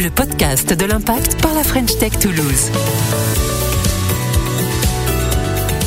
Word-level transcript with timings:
le 0.00 0.10
podcast 0.10 0.72
de 0.72 0.84
l'impact 0.84 1.40
par 1.42 1.52
la 1.54 1.64
French 1.64 1.98
Tech 1.98 2.12
Toulouse. 2.20 2.70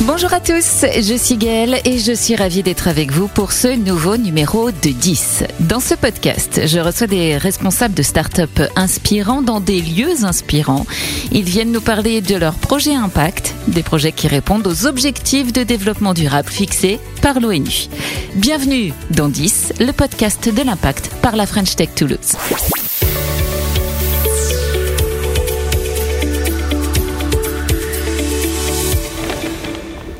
Bonjour 0.02 0.34
à 0.34 0.40
tous, 0.40 0.84
je 1.00 1.16
suis 1.16 1.38
Gaëlle 1.38 1.80
et 1.86 1.98
je 1.98 2.12
suis 2.12 2.36
ravie 2.36 2.62
d'être 2.62 2.88
avec 2.88 3.10
vous 3.10 3.26
pour 3.26 3.52
ce 3.52 3.68
nouveau 3.68 4.18
numéro 4.18 4.70
de 4.70 4.90
10. 4.90 5.44
Dans 5.60 5.80
ce 5.80 5.94
podcast, 5.94 6.60
je 6.66 6.78
reçois 6.78 7.06
des 7.06 7.38
responsables 7.38 7.94
de 7.94 8.02
start-up 8.02 8.60
inspirants 8.76 9.40
dans 9.40 9.60
des 9.60 9.80
lieux 9.80 10.24
inspirants. 10.24 10.84
Ils 11.30 11.44
viennent 11.44 11.72
nous 11.72 11.80
parler 11.80 12.20
de 12.20 12.36
leurs 12.36 12.56
projets 12.56 12.94
impact, 12.94 13.54
des 13.68 13.82
projets 13.82 14.12
qui 14.12 14.28
répondent 14.28 14.66
aux 14.66 14.86
objectifs 14.86 15.54
de 15.54 15.62
développement 15.62 16.12
durable 16.12 16.50
fixés 16.50 17.00
par 17.22 17.40
l'ONU. 17.40 17.88
Bienvenue 18.34 18.92
dans 19.10 19.30
10, 19.30 19.74
le 19.80 19.92
podcast 19.92 20.52
de 20.52 20.62
l'impact 20.62 21.08
par 21.22 21.34
la 21.34 21.46
French 21.46 21.76
Tech 21.76 21.90
Toulouse. 21.94 22.36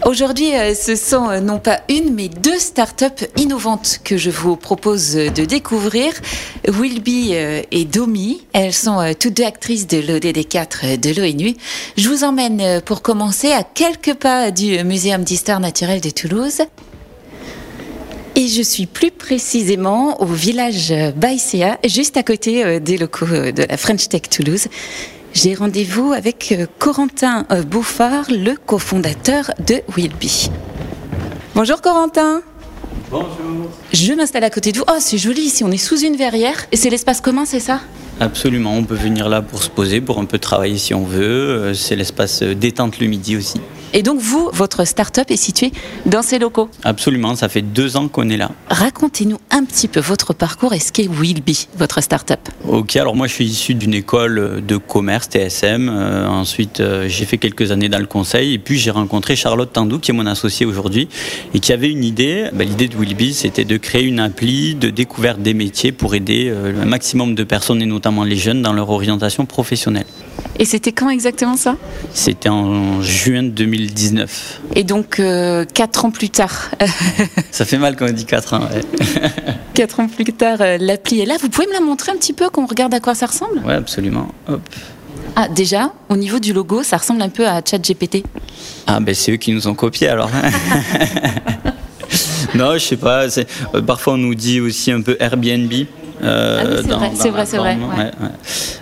Aujourd'hui, 0.05 0.53
euh, 0.57 0.75
ce 0.75 0.97
sont 0.97 1.29
euh, 1.29 1.39
non 1.39 1.61
pas 1.61 1.81
une, 1.89 2.13
mais 2.13 2.29
deux 2.29 2.59
startups 2.59 3.25
innovantes 3.37 4.01
que 4.03 4.17
je 4.17 4.31
vous 4.31 4.57
propose 4.57 5.15
de 5.15 5.45
découvrir. 5.45 6.13
Wilby 6.67 7.31
euh, 7.35 7.63
et 7.71 7.85
Domi, 7.85 8.43
elles 8.53 8.73
sont 8.73 9.01
toutes 9.19 9.35
deux 9.35 9.45
actrices 9.45 9.87
de 9.87 9.99
l'ODD4 9.99 10.99
de 10.99 11.21
l'ONU. 11.21 11.55
Je 11.97 12.09
vous 12.09 12.25
emmène 12.25 12.81
pour 12.81 13.03
commencer 13.03 13.53
à 13.53 13.63
quelques 13.63 14.15
pas 14.15 14.51
du 14.51 14.83
Muséum 14.83 15.23
d'histoire 15.23 15.61
naturelle 15.61 16.01
de 16.01 16.11
Toulouse. 16.11 16.63
Et 18.35 18.49
je 18.49 18.63
suis 18.63 18.87
plus 18.87 19.13
précisément 19.13 20.21
au 20.21 20.27
village 20.27 20.93
Baïséa, 21.17 21.79
juste 21.85 22.17
à 22.17 22.23
côté 22.23 22.81
des 22.81 22.97
locaux 22.97 23.27
de 23.27 23.67
la 23.69 23.77
French 23.77 24.09
Tech 24.09 24.23
Toulouse. 24.23 24.67
J'ai 25.35 25.55
rendez-vous 25.55 26.13
avec 26.13 26.53
euh, 26.53 26.67
Corentin 26.79 27.47
euh, 27.51 27.63
Bouffard, 27.63 28.27
le 28.29 28.55
cofondateur 28.55 29.51
de 29.67 29.77
Willby. 29.97 30.51
Bonjour 31.55 31.81
Corentin. 31.81 32.43
Bonjour. 33.11 33.71
Je 33.95 34.13
m'installe 34.13 34.45
à 34.45 34.51
côté 34.51 34.73
de 34.73 34.79
vous. 34.79 34.85
Oh, 34.89 34.99
c'est 34.99 35.17
joli 35.17 35.41
ici, 35.41 35.65
on 35.65 35.71
est 35.71 35.79
sous 35.79 35.99
une 36.01 36.17
verrière. 36.17 36.67
Et 36.71 36.77
c'est 36.77 36.91
l'espace 36.91 37.23
commun, 37.23 37.47
c'est 37.47 37.61
ça? 37.61 37.81
Absolument, 38.21 38.77
on 38.77 38.85
peut 38.85 38.95
venir 38.95 39.31
là 39.31 39.41
pour 39.41 39.63
se 39.63 39.71
poser, 39.71 40.03
pour 40.03 40.19
un 40.19 40.27
peu 40.27 40.39
travailler 40.39 40.77
si 40.77 40.93
on 40.93 41.05
veut. 41.05 41.23
Euh, 41.23 41.75
c'est 41.75 41.97
l'espace 41.97 42.43
détente 42.43 43.01
le 43.01 43.07
midi 43.07 43.35
aussi. 43.35 43.59
Et 43.93 44.03
donc 44.03 44.21
vous, 44.21 44.51
votre 44.53 44.87
start-up 44.87 45.31
est 45.31 45.37
située 45.37 45.73
dans 46.07 46.23
ces 46.23 46.39
locaux 46.39 46.69
Absolument, 46.83 47.37
ça 47.37 47.49
fait 47.49 47.63
deux 47.63 47.97
ans 47.97 48.09
qu'on 48.09 48.29
est 48.31 48.37
là. 48.37 48.51
Racontez-nous 48.69 49.39
un 49.51 49.65
petit 49.65 49.89
peu 49.89 50.01
votre 50.01 50.33
parcours 50.33 50.73
et 50.73 50.79
ce 50.79 50.93
qu'est 50.93 51.09
Willby, 51.11 51.69
votre 51.77 52.03
start-up. 52.03 52.41
Ok, 52.67 52.97
alors 52.97 53.15
moi 53.15 53.27
je 53.27 53.35
suis 53.35 53.45
issu 53.45 53.75
d'une 53.75 53.95
école 53.95 54.63
de 54.67 54.77
commerce 54.77 55.29
TSM. 55.29 55.91
Euh, 55.91 56.27
ensuite, 56.27 56.81
euh, 56.81 57.07
j'ai 57.09 57.25
fait 57.27 57.39
quelques 57.39 57.71
années 57.71 57.89
dans 57.89 57.99
le 57.99 58.07
conseil 58.07 58.55
et 58.55 58.59
puis 58.59 58.79
j'ai 58.79 58.91
rencontré 58.91 59.37
Charlotte 59.37 59.73
Tandou, 59.73 59.99
qui 59.99 60.11
est 60.11 60.15
mon 60.15 60.27
associée 60.27 60.67
aujourd'hui, 60.67 61.09
et 61.55 61.61
qui 61.61 61.73
avait 61.73 61.91
une 61.91 62.05
idée. 62.05 62.49
Ben, 62.53 62.67
l'idée 62.67 62.89
de 62.89 62.97
Willby, 62.97 63.35
c'était 63.35 63.65
de 63.65 63.77
créer 63.77 64.05
une 64.05 64.21
appli 64.21 64.75
de 64.75 64.91
découverte 64.91 65.41
des 65.41 65.55
métiers 65.55 65.93
pour 65.93 66.15
aider 66.15 66.49
euh, 66.49 66.73
le 66.73 66.87
maximum 66.87 67.35
de 67.35 67.45
personnes 67.45 67.83
et 67.83 67.87
notamment 67.87 68.25
les 68.25 68.37
jeunes 68.37 68.63
dans 68.63 68.73
leur 68.73 68.91
orientation 68.91 69.45
professionnelle. 69.47 70.07
Et 70.59 70.65
c'était 70.65 70.93
quand 70.93 71.09
exactement 71.09 71.57
ça? 71.57 71.77
C'était 72.13 72.49
en 72.49 73.01
juin 73.03 73.43
2019. 73.87 74.61
Et 74.77 74.85
donc, 74.85 75.19
euh, 75.19 75.65
quatre 75.65 76.05
ans 76.05 76.11
plus 76.11 76.31
tard. 76.31 76.71
ça 77.51 77.65
fait 77.65 77.79
mal 77.79 77.97
quand 77.97 78.07
on 78.09 78.13
dit 78.13 78.25
quatre 78.25 78.55
ans, 78.55 78.61
ouais. 78.61 78.83
quatre 79.75 80.01
ans 80.01 80.09
plus 80.09 80.25
tard, 80.25 80.59
euh, 80.61 80.79
l'appli 80.81 81.21
est 81.21 81.27
là. 81.27 81.37
Vous 81.41 81.49
pouvez 81.49 81.67
me 81.67 81.73
la 81.73 81.81
montrer 81.81 82.13
un 82.13 82.17
petit 82.17 82.33
peu, 82.33 82.49
qu'on 82.51 82.67
regarde 82.67 82.95
à 82.95 83.01
quoi 83.01 83.15
ça 83.15 83.27
ressemble? 83.27 83.63
Oui, 83.65 83.73
absolument. 83.73 84.29
Hop. 84.49 84.61
Ah, 85.35 85.49
déjà, 85.49 85.93
au 86.09 86.17
niveau 86.17 86.39
du 86.39 86.53
logo, 86.53 86.83
ça 86.83 86.99
ressemble 86.99 87.23
un 87.23 87.31
peu 87.31 87.47
à 87.47 87.63
ChatGPT. 87.65 88.23
Ah, 88.87 89.01
ben 89.01 89.15
c'est 89.15 89.33
eux 89.33 89.37
qui 89.37 89.53
nous 89.53 89.67
ont 89.67 89.75
copié 89.75 90.09
alors. 90.09 90.31
non, 92.55 92.75
je 92.75 92.79
sais 92.79 92.97
pas. 92.97 93.27
Euh, 93.27 93.83
parfois, 93.87 94.15
on 94.15 94.19
nous 94.19 94.35
dit 94.35 94.61
aussi 94.61 94.93
un 94.93 95.01
peu 95.01 95.17
Airbnb. 95.19 95.73
Euh, 96.23 96.83
ah 96.91 97.11
c'est 97.15 97.31
vrai, 97.31 97.47
c'est 97.47 97.57
vrai. 97.57 97.77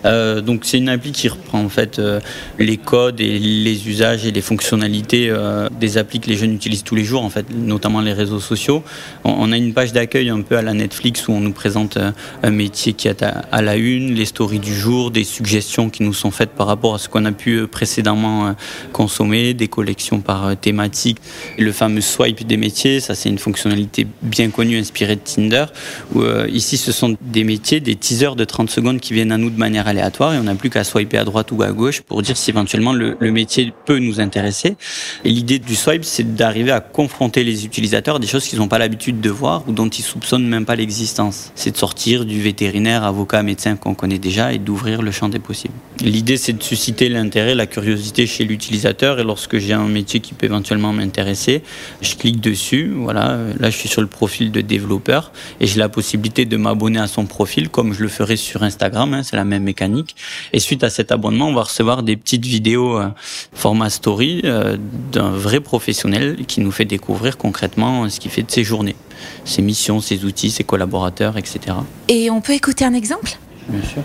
Euh, 0.04 0.40
donc 0.40 0.62
c'est 0.64 0.78
une 0.78 0.88
appli 0.88 1.12
qui 1.12 1.28
reprend 1.28 1.60
en 1.60 1.68
fait 1.68 1.98
euh, 1.98 2.20
les 2.58 2.76
codes 2.76 3.20
et 3.20 3.38
les 3.38 3.88
usages 3.88 4.26
et 4.26 4.30
les 4.30 4.40
fonctionnalités 4.40 5.32
des 5.78 5.98
applis 5.98 6.20
que 6.20 6.28
les 6.28 6.36
jeunes 6.36 6.54
utilisent 6.54 6.84
tous 6.84 6.94
les 6.94 7.04
jours, 7.04 7.24
en 7.24 7.30
fait, 7.30 7.46
notamment 7.54 8.00
les 8.00 8.12
réseaux 8.12 8.40
sociaux. 8.40 8.82
On, 9.24 9.52
a 9.52 9.56
une 9.56 9.72
page 9.72 9.92
d'accueil 9.92 10.30
un 10.30 10.42
peu 10.42 10.56
à 10.56 10.62
la 10.62 10.74
Netflix 10.74 11.28
où 11.28 11.32
on 11.32 11.40
nous 11.40 11.52
présente 11.52 11.98
un 12.42 12.50
métier 12.50 12.92
qui 12.92 13.08
est 13.08 13.22
à, 13.22 13.62
la 13.62 13.76
une, 13.76 14.14
les 14.14 14.24
stories 14.24 14.58
du 14.58 14.74
jour, 14.74 15.10
des 15.10 15.24
suggestions 15.24 15.90
qui 15.90 16.02
nous 16.02 16.14
sont 16.14 16.30
faites 16.30 16.50
par 16.50 16.66
rapport 16.66 16.94
à 16.94 16.98
ce 16.98 17.08
qu'on 17.08 17.24
a 17.24 17.32
pu 17.32 17.66
précédemment 17.66 18.54
consommer, 18.92 19.54
des 19.54 19.68
collections 19.68 20.20
par 20.20 20.56
thématique, 20.56 21.18
le 21.58 21.72
fameux 21.72 22.00
swipe 22.00 22.46
des 22.46 22.56
métiers, 22.56 23.00
ça 23.00 23.14
c'est 23.14 23.28
une 23.28 23.38
fonctionnalité 23.38 24.06
bien 24.22 24.50
connue 24.50 24.78
inspirée 24.78 25.16
de 25.16 25.20
Tinder. 25.20 25.66
Où, 26.14 26.22
ici 26.48 26.76
ce 26.76 26.92
sont 26.92 27.16
des 27.30 27.44
métiers, 27.44 27.80
des 27.80 27.96
teasers 27.96 28.36
de 28.36 28.44
30 28.44 28.70
secondes 28.70 29.00
qui 29.00 29.14
viennent 29.14 29.32
à 29.32 29.38
nous 29.38 29.50
de 29.50 29.58
manière 29.58 29.88
aléatoire 29.88 30.34
et 30.34 30.38
on 30.38 30.44
n'a 30.44 30.54
plus 30.54 30.70
qu'à 30.70 30.84
swiper 30.84 31.18
à 31.18 31.24
droite 31.24 31.52
ou 31.52 31.62
à 31.62 31.72
gauche 31.72 32.02
pour 32.02 32.22
dire 32.22 32.36
si 32.36 32.50
éventuellement 32.50 32.92
le, 32.92 33.16
métier 33.30 33.72
peut 33.86 33.98
nous 33.98 34.20
intéresser. 34.20 34.76
Et 35.24 35.30
l'idée 35.30 35.58
du 35.58 35.76
swipe, 35.76 36.04
c'est 36.04 36.34
d'arriver 36.34 36.72
à 36.72 36.80
confronter 36.80 37.44
les 37.44 37.64
utilisateurs 37.64 38.16
à 38.16 38.18
des 38.18 38.26
choses 38.26 38.46
qu'ils 38.46 38.58
n'ont 38.58 38.68
pas 38.68 38.78
l'habitude 38.78 39.20
de 39.20 39.30
voir 39.30 39.64
ou 39.68 39.72
dont 39.72 39.88
ils 39.88 40.02
soupçonnent 40.02 40.46
même 40.46 40.64
pas 40.64 40.76
l'existence. 40.76 41.52
C'est 41.54 41.70
de 41.72 41.76
sortir 41.76 42.24
du 42.24 42.40
vétérinaire, 42.40 43.04
avocat, 43.04 43.42
médecin 43.42 43.76
qu'on 43.76 43.94
connaît 43.94 44.18
déjà 44.18 44.52
et 44.52 44.58
d'ouvrir 44.58 45.02
le 45.02 45.10
champ 45.10 45.28
des 45.28 45.38
possibles. 45.38 45.74
L'idée, 46.00 46.36
c'est 46.36 46.54
de 46.54 46.62
susciter 46.62 47.08
l'intérêt, 47.08 47.54
la 47.54 47.66
curiosité 47.66 48.26
chez 48.26 48.44
l'utilisateur 48.44 49.20
et 49.20 49.24
lorsque 49.24 49.58
j'ai 49.58 49.74
un 49.74 49.86
métier 49.86 50.20
qui 50.20 50.34
peut 50.34 50.46
éventuellement 50.46 50.92
m'intéresser, 50.92 51.62
je 52.00 52.14
clique 52.14 52.40
dessus. 52.40 52.92
Voilà, 52.94 53.38
là, 53.58 53.70
je 53.70 53.76
suis 53.76 53.88
sur 53.88 54.00
le 54.00 54.06
profil 54.06 54.50
de 54.50 54.60
développeur 54.60 55.32
et 55.60 55.66
j'ai 55.66 55.78
la 55.78 55.88
possibilité 55.88 56.44
de 56.44 56.56
m'abonner 56.56 56.98
à 56.98 57.06
son 57.06 57.19
profil 57.26 57.68
comme 57.68 57.92
je 57.92 58.02
le 58.02 58.08
ferais 58.08 58.36
sur 58.36 58.62
Instagram, 58.62 59.14
hein, 59.14 59.22
c'est 59.22 59.36
la 59.36 59.44
même 59.44 59.62
mécanique. 59.62 60.16
Et 60.52 60.58
suite 60.58 60.84
à 60.84 60.90
cet 60.90 61.12
abonnement, 61.12 61.48
on 61.48 61.54
va 61.54 61.62
recevoir 61.62 62.02
des 62.02 62.16
petites 62.16 62.44
vidéos 62.44 62.98
euh, 62.98 63.08
format 63.52 63.90
story 63.90 64.42
euh, 64.44 64.76
d'un 65.12 65.30
vrai 65.30 65.60
professionnel 65.60 66.44
qui 66.46 66.60
nous 66.60 66.72
fait 66.72 66.84
découvrir 66.84 67.36
concrètement 67.36 68.08
ce 68.08 68.20
qu'il 68.20 68.30
fait 68.30 68.42
de 68.42 68.50
ses 68.50 68.64
journées, 68.64 68.96
ses 69.44 69.62
missions, 69.62 70.00
ses 70.00 70.24
outils, 70.24 70.50
ses 70.50 70.64
collaborateurs, 70.64 71.36
etc. 71.36 71.76
Et 72.08 72.30
on 72.30 72.40
peut 72.40 72.54
écouter 72.54 72.84
un 72.84 72.94
exemple? 72.94 73.32
Bien 73.68 73.88
sûr. 73.88 74.02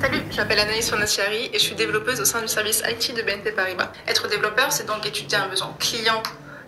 Salut, 0.00 0.22
je 0.30 0.36
m'appelle 0.36 0.58
Anaïs 0.58 0.90
Fonaciari 0.90 1.50
et 1.52 1.58
je 1.58 1.62
suis 1.62 1.76
développeuse 1.76 2.20
au 2.20 2.24
sein 2.24 2.42
du 2.42 2.48
service 2.48 2.82
IT 2.88 3.16
de 3.16 3.22
BNP 3.22 3.52
Paribas. 3.52 3.92
Être 4.08 4.28
développeur, 4.28 4.72
c'est 4.72 4.86
donc 4.86 5.06
étudier 5.06 5.38
un 5.38 5.48
besoin 5.48 5.72
client 5.78 6.22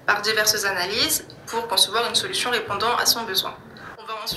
par 0.06 0.22
diverses 0.22 0.64
analyses 0.64 1.26
pour 1.46 1.66
concevoir 1.66 2.08
une 2.08 2.14
solution 2.14 2.50
répondant 2.50 2.94
à 2.96 3.04
son 3.04 3.24
besoin. 3.24 3.54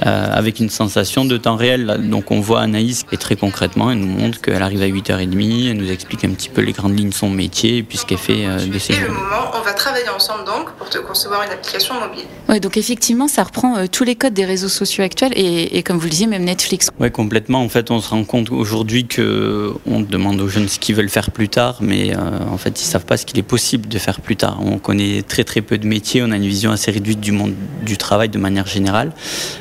Euh, 0.05 0.29
avec 0.31 0.59
une 0.59 0.69
sensation 0.69 1.25
de 1.25 1.37
temps 1.37 1.55
réel. 1.55 1.99
Donc 2.09 2.31
on 2.31 2.39
voit 2.39 2.61
Anaïs 2.61 3.05
et 3.11 3.17
très 3.17 3.35
concrètement, 3.35 3.91
elle 3.91 3.99
nous 3.99 4.07
montre 4.07 4.41
qu'elle 4.41 4.61
arrive 4.61 4.81
à 4.81 4.87
8h30, 4.87 5.71
elle 5.71 5.77
nous 5.77 5.91
explique 5.91 6.23
un 6.23 6.29
petit 6.29 6.49
peu 6.49 6.61
les 6.61 6.71
grandes 6.71 6.97
lignes 6.97 7.09
de 7.09 7.13
son 7.13 7.29
métier 7.29 7.77
et 7.77 7.83
puis 7.83 7.97
ce 7.97 8.05
qu'elle 8.05 8.17
fait 8.17 8.45
euh, 8.45 8.65
de 8.65 8.79
ses 8.79 8.93
Et 8.93 8.99
le 8.99 9.07
moment, 9.09 9.51
on 9.53 9.61
va 9.61 9.73
travailler 9.73 10.09
ensemble 10.09 10.45
donc 10.45 10.71
pour 10.73 10.89
te 10.89 10.97
concevoir 10.99 11.43
une 11.43 11.51
application 11.51 11.95
mobile. 11.99 12.25
Oui, 12.47 12.59
donc 12.59 12.77
effectivement, 12.77 13.27
ça 13.27 13.43
reprend 13.43 13.77
euh, 13.77 13.85
tous 13.91 14.03
les 14.03 14.15
codes 14.15 14.33
des 14.33 14.45
réseaux 14.45 14.69
sociaux 14.69 15.03
actuels 15.03 15.33
et, 15.35 15.83
comme 15.83 15.97
vous 15.97 16.05
le 16.05 16.11
disiez, 16.11 16.27
même 16.27 16.43
Netflix. 16.43 16.89
Oui, 16.99 17.11
complètement. 17.11 17.61
En 17.61 17.69
fait, 17.69 17.91
on 17.91 17.99
se 17.99 18.09
rend 18.09 18.23
compte 18.23 18.51
aujourd'hui 18.51 19.07
que 19.07 19.73
on 19.85 20.01
demande 20.01 20.39
aux 20.41 20.47
jeunes 20.47 20.67
ce 20.67 20.79
qu'ils 20.79 20.95
veulent 20.95 21.09
faire 21.09 21.31
plus 21.31 21.49
tard, 21.49 21.77
mais 21.81 22.15
en 22.15 22.57
fait, 22.57 22.81
ils 22.81 22.85
savent 22.85 23.05
pas 23.05 23.17
ce 23.17 23.25
qu'il 23.25 23.39
est 23.39 23.43
possible 23.43 23.87
de 23.87 23.97
faire 23.97 24.21
plus 24.21 24.35
tard. 24.35 24.59
On 24.63 24.77
connaît 24.77 25.21
très 25.21 25.43
très 25.43 25.61
peu 25.61 25.77
de 25.77 25.87
métiers, 25.87 26.21
on 26.23 26.31
a 26.31 26.35
une 26.35 26.47
vision 26.47 26.71
assez 26.71 26.91
réduite 26.91 27.19
du 27.19 27.31
monde 27.31 27.53
du 27.83 27.97
travail 27.97 28.29
de 28.29 28.37
manière 28.37 28.67
générale. 28.67 29.11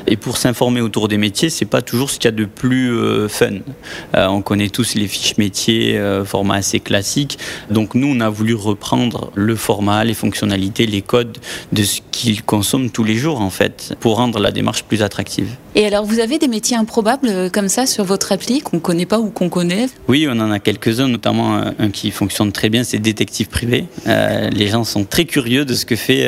Et 0.07 0.17
pour 0.19 0.37
s'informer 0.37 0.81
autour 0.81 1.07
des 1.07 1.17
métiers, 1.17 1.49
c'est 1.49 1.65
pas 1.65 1.81
toujours 1.81 2.09
ce 2.09 2.19
qu'il 2.19 2.25
y 2.25 2.33
a 2.33 2.37
de 2.37 2.45
plus 2.45 2.91
euh, 2.91 3.27
fun. 3.27 3.59
Euh, 4.15 4.27
on 4.27 4.41
connaît 4.41 4.69
tous 4.69 4.95
les 4.95 5.07
fiches 5.07 5.37
métiers, 5.37 5.97
euh, 5.97 6.23
format 6.25 6.55
assez 6.55 6.79
classique. 6.79 7.39
Donc 7.69 7.95
nous, 7.95 8.07
on 8.07 8.19
a 8.19 8.29
voulu 8.29 8.53
reprendre 8.53 9.31
le 9.35 9.55
format, 9.55 10.03
les 10.03 10.13
fonctionnalités, 10.13 10.85
les 10.85 11.01
codes 11.01 11.37
de 11.71 11.83
ce 11.83 12.01
qu'ils 12.11 12.43
consomment 12.43 12.89
tous 12.89 13.03
les 13.03 13.15
jours 13.15 13.41
en 13.41 13.49
fait, 13.49 13.95
pour 13.99 14.17
rendre 14.17 14.39
la 14.39 14.51
démarche 14.51 14.83
plus 14.83 15.01
attractive. 15.01 15.49
Et 15.75 15.85
alors, 15.85 16.03
vous 16.03 16.19
avez 16.19 16.39
des 16.39 16.47
métiers 16.47 16.75
improbables 16.75 17.51
comme 17.51 17.69
ça 17.69 17.85
sur 17.85 18.03
votre 18.03 18.31
appli 18.31 18.59
qu'on 18.59 18.79
connaît 18.79 19.05
pas 19.05 19.19
ou 19.19 19.29
qu'on 19.29 19.49
connaît? 19.49 19.87
Oui, 20.07 20.27
on 20.29 20.39
en 20.39 20.51
a 20.51 20.59
quelques-uns, 20.59 21.07
notamment 21.07 21.61
un 21.77 21.89
qui 21.89 22.11
fonctionne 22.11 22.51
très 22.51 22.69
bien, 22.69 22.83
c'est 22.83 22.97
détective 22.97 23.47
privé. 23.47 23.85
les 24.05 24.67
gens 24.67 24.83
sont 24.83 25.05
très 25.05 25.25
curieux 25.25 25.65
de 25.65 25.75
ce 25.75 25.85
que 25.85 25.95
fait 25.95 26.27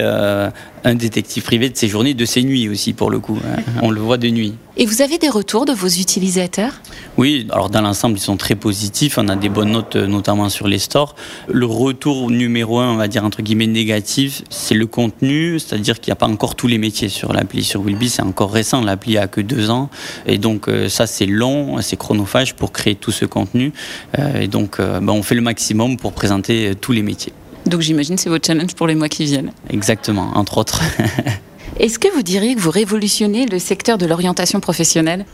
un 0.83 0.95
détective 0.95 1.43
privé 1.43 1.69
de 1.69 1.77
ses 1.77 1.87
journées, 1.87 2.13
de 2.13 2.25
ses 2.25 2.43
nuits 2.43 2.69
aussi 2.69 2.93
pour 2.93 3.09
le 3.09 3.19
coup. 3.19 3.37
Hein. 3.45 3.61
On 3.81 3.91
le 3.91 4.01
voit 4.01 4.17
de 4.17 4.29
nuit. 4.29 4.55
Et 4.77 4.85
vous 4.85 5.01
avez 5.01 5.17
des 5.17 5.29
retours 5.29 5.65
de 5.65 5.73
vos 5.73 5.87
utilisateurs? 5.87 6.73
Oui, 7.17 7.45
alors 7.51 7.69
dans 7.69 7.81
l'ensemble, 7.81 8.17
ils 8.17 8.21
sont 8.21 8.37
très 8.37 8.55
positifs. 8.55 9.17
On 9.17 9.27
a 9.27 9.35
des 9.35 9.49
bonnes 9.49 9.71
notes, 9.71 9.97
euh, 9.97 10.07
notamment 10.07 10.49
sur 10.49 10.67
les 10.67 10.79
stores. 10.79 11.15
Le 11.49 11.65
retour 11.65 12.31
numéro 12.31 12.79
un, 12.79 12.93
on 12.93 12.95
va 12.95 13.07
dire 13.07 13.25
entre 13.25 13.41
guillemets 13.41 13.67
négatif, 13.67 14.43
c'est 14.49 14.75
le 14.75 14.87
contenu, 14.87 15.59
c'est-à-dire 15.59 15.99
qu'il 15.99 16.11
n'y 16.11 16.13
a 16.13 16.15
pas 16.15 16.27
encore 16.27 16.55
tous 16.55 16.67
les 16.67 16.77
métiers 16.77 17.09
sur 17.09 17.33
l'appli. 17.33 17.63
Sur 17.63 17.83
Willby, 17.83 18.09
c'est 18.09 18.23
encore 18.23 18.51
récent. 18.51 18.81
L'appli 18.81 19.17
a 19.17 19.27
que 19.27 19.41
deux 19.41 19.69
ans, 19.69 19.89
et 20.25 20.37
donc 20.37 20.67
euh, 20.67 20.87
ça 20.87 21.05
c'est 21.05 21.25
long, 21.25 21.81
c'est 21.81 21.97
chronophage 21.97 22.55
pour 22.55 22.71
créer 22.71 22.95
tout 22.95 23.11
ce 23.11 23.25
contenu. 23.25 23.73
Euh, 24.17 24.41
et 24.41 24.47
donc, 24.47 24.77
ben, 24.79 25.09
on 25.09 25.23
fait 25.23 25.35
le 25.35 25.41
maximum 25.41 25.97
pour 25.97 26.13
présenter 26.13 26.73
tous 26.79 26.91
les 26.91 27.03
métiers. 27.03 27.33
Donc 27.65 27.81
j'imagine 27.81 28.17
c'est 28.17 28.29
votre 28.29 28.45
challenge 28.45 28.73
pour 28.75 28.87
les 28.87 28.95
mois 28.95 29.09
qui 29.09 29.25
viennent. 29.25 29.51
Exactement, 29.69 30.31
entre 30.35 30.57
autres. 30.57 30.81
Est-ce 31.79 31.99
que 31.99 32.13
vous 32.13 32.21
diriez 32.21 32.53
que 32.53 32.59
vous 32.59 32.69
révolutionnez 32.69 33.45
le 33.45 33.57
secteur 33.57 33.97
de 33.97 34.05
l'orientation 34.05 34.59
professionnelle? 34.59 35.25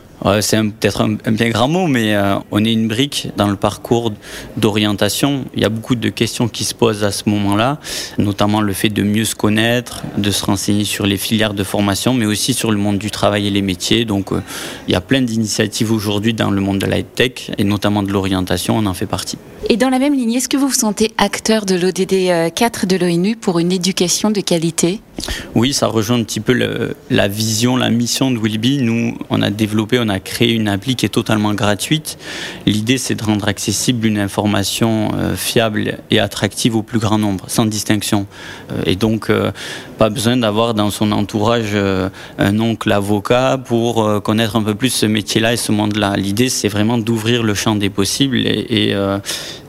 C'est 0.42 0.58
peut-être 0.62 1.02
un, 1.02 1.32
bien 1.32 1.50
grand 1.50 1.68
mot, 1.68 1.88
mais 1.88 2.16
euh, 2.16 2.36
on 2.52 2.64
est 2.64 2.74
une 2.74 2.88
brique 2.88 3.30
dans 3.38 3.48
le 3.48 3.56
parcours 3.56 4.12
d'orientation. 4.56 5.46
Il 5.56 5.62
y 5.62 5.66
a 5.66 5.70
beaucoup 5.70 5.96
de 5.96 6.10
questions 6.10 6.48
qui 6.48 6.64
se 6.64 6.74
posent 6.74 7.04
à 7.04 7.12
ce 7.12 7.30
moment-là, 7.30 7.80
notamment 8.18 8.62
le 8.62 8.74
fait 8.74 8.90
de 8.90 9.04
mieux 9.04 9.26
se 9.26 9.36
connaître, 9.36 10.04
de 10.18 10.32
se 10.32 10.44
renseigner 10.44 10.86
sur 10.86 11.06
les 11.06 11.18
filières 11.18 11.54
de 11.54 11.64
formation, 11.64 12.14
mais 12.14 12.26
aussi 12.26 12.54
sur 12.54 12.72
le 12.72 12.78
monde 12.78 12.98
du 12.98 13.12
travail 13.12 13.48
et 13.48 13.52
les 13.52 13.62
métiers. 13.62 14.06
Donc 14.06 14.32
euh, 14.32 14.42
il 14.88 14.94
y 14.94 14.96
a 14.96 15.02
plein 15.02 15.22
d'initiatives 15.22 15.92
aujourd'hui 15.92 16.34
dans 16.34 16.50
le 16.52 16.62
monde 16.62 16.80
de 16.80 16.88
la 16.88 17.02
tech 17.04 17.52
et 17.58 17.64
notamment 17.64 18.04
de 18.04 18.12
l'orientation, 18.12 18.78
on 18.78 18.86
en 18.86 18.94
fait 18.94 19.06
partie. 19.06 19.38
Et 19.70 19.76
dans 19.76 19.90
la 19.90 20.00
même 20.00 20.14
ligne, 20.14 20.34
est-ce 20.34 20.48
que 20.48 20.56
vous 20.56 20.70
vous 20.70 20.74
sentez 20.74 21.12
acteur 21.18 21.66
de 21.66 21.76
l'ODD 21.76 22.54
4 22.54 22.86
de 22.86 22.96
l'ONU 22.96 23.36
pour 23.36 23.60
une 23.60 23.74
éducation 23.74 24.32
de 24.32 24.40
qualité? 24.40 25.02
Oui, 25.56 25.74
ça 25.74 25.88
rejoint 25.88 26.18
un 26.18 26.24
petit 26.24 26.40
peu 26.40 26.54
la 27.10 27.28
vision, 27.28 27.76
la 27.76 27.90
mission 27.90 28.32
de 28.32 28.38
Willby. 28.38 28.82
Nous, 28.82 29.18
on 29.30 29.42
a 29.42 29.50
développé, 29.50 30.00
on 30.00 30.08
a 30.08 30.20
créé 30.20 30.54
une 30.54 30.70
appli 30.70 30.96
qui 30.96 31.06
est 31.06 31.10
totalement 31.10 31.54
gratuite. 31.54 32.18
L'idée, 32.66 32.98
c'est 32.98 33.16
de 33.16 33.24
rendre 33.24 33.48
accessible 33.48 34.06
une 34.06 34.20
information 34.20 35.12
euh, 35.16 35.36
fiable 35.36 35.98
et 36.12 36.20
attractive 36.20 36.76
au 36.78 36.84
plus 36.84 37.00
grand 37.00 37.18
nombre, 37.18 37.46
sans 37.50 37.66
distinction. 37.66 38.26
Euh, 38.72 38.84
et 38.86 38.96
donc, 38.96 39.30
euh, 39.30 39.52
pas 39.98 40.10
besoin 40.10 40.38
d'avoir 40.38 40.74
dans 40.74 40.90
son 40.90 41.12
entourage 41.12 41.76
un 42.38 42.60
oncle 42.60 42.92
avocat 42.92 43.58
pour 43.64 44.22
connaître 44.22 44.56
un 44.56 44.64
peu 44.64 44.76
plus 44.76 44.90
ce 44.90 45.06
métier-là 45.06 45.54
et 45.54 45.58
ce 45.58 45.72
monde-là. 45.72 46.16
L'idée, 46.16 46.50
c'est 46.50 46.68
vraiment 46.68 46.98
d'ouvrir 46.98 47.44
le 47.44 47.54
champ 47.54 47.76
des 47.76 47.90
possibles 47.90 48.38
et, 48.38 48.94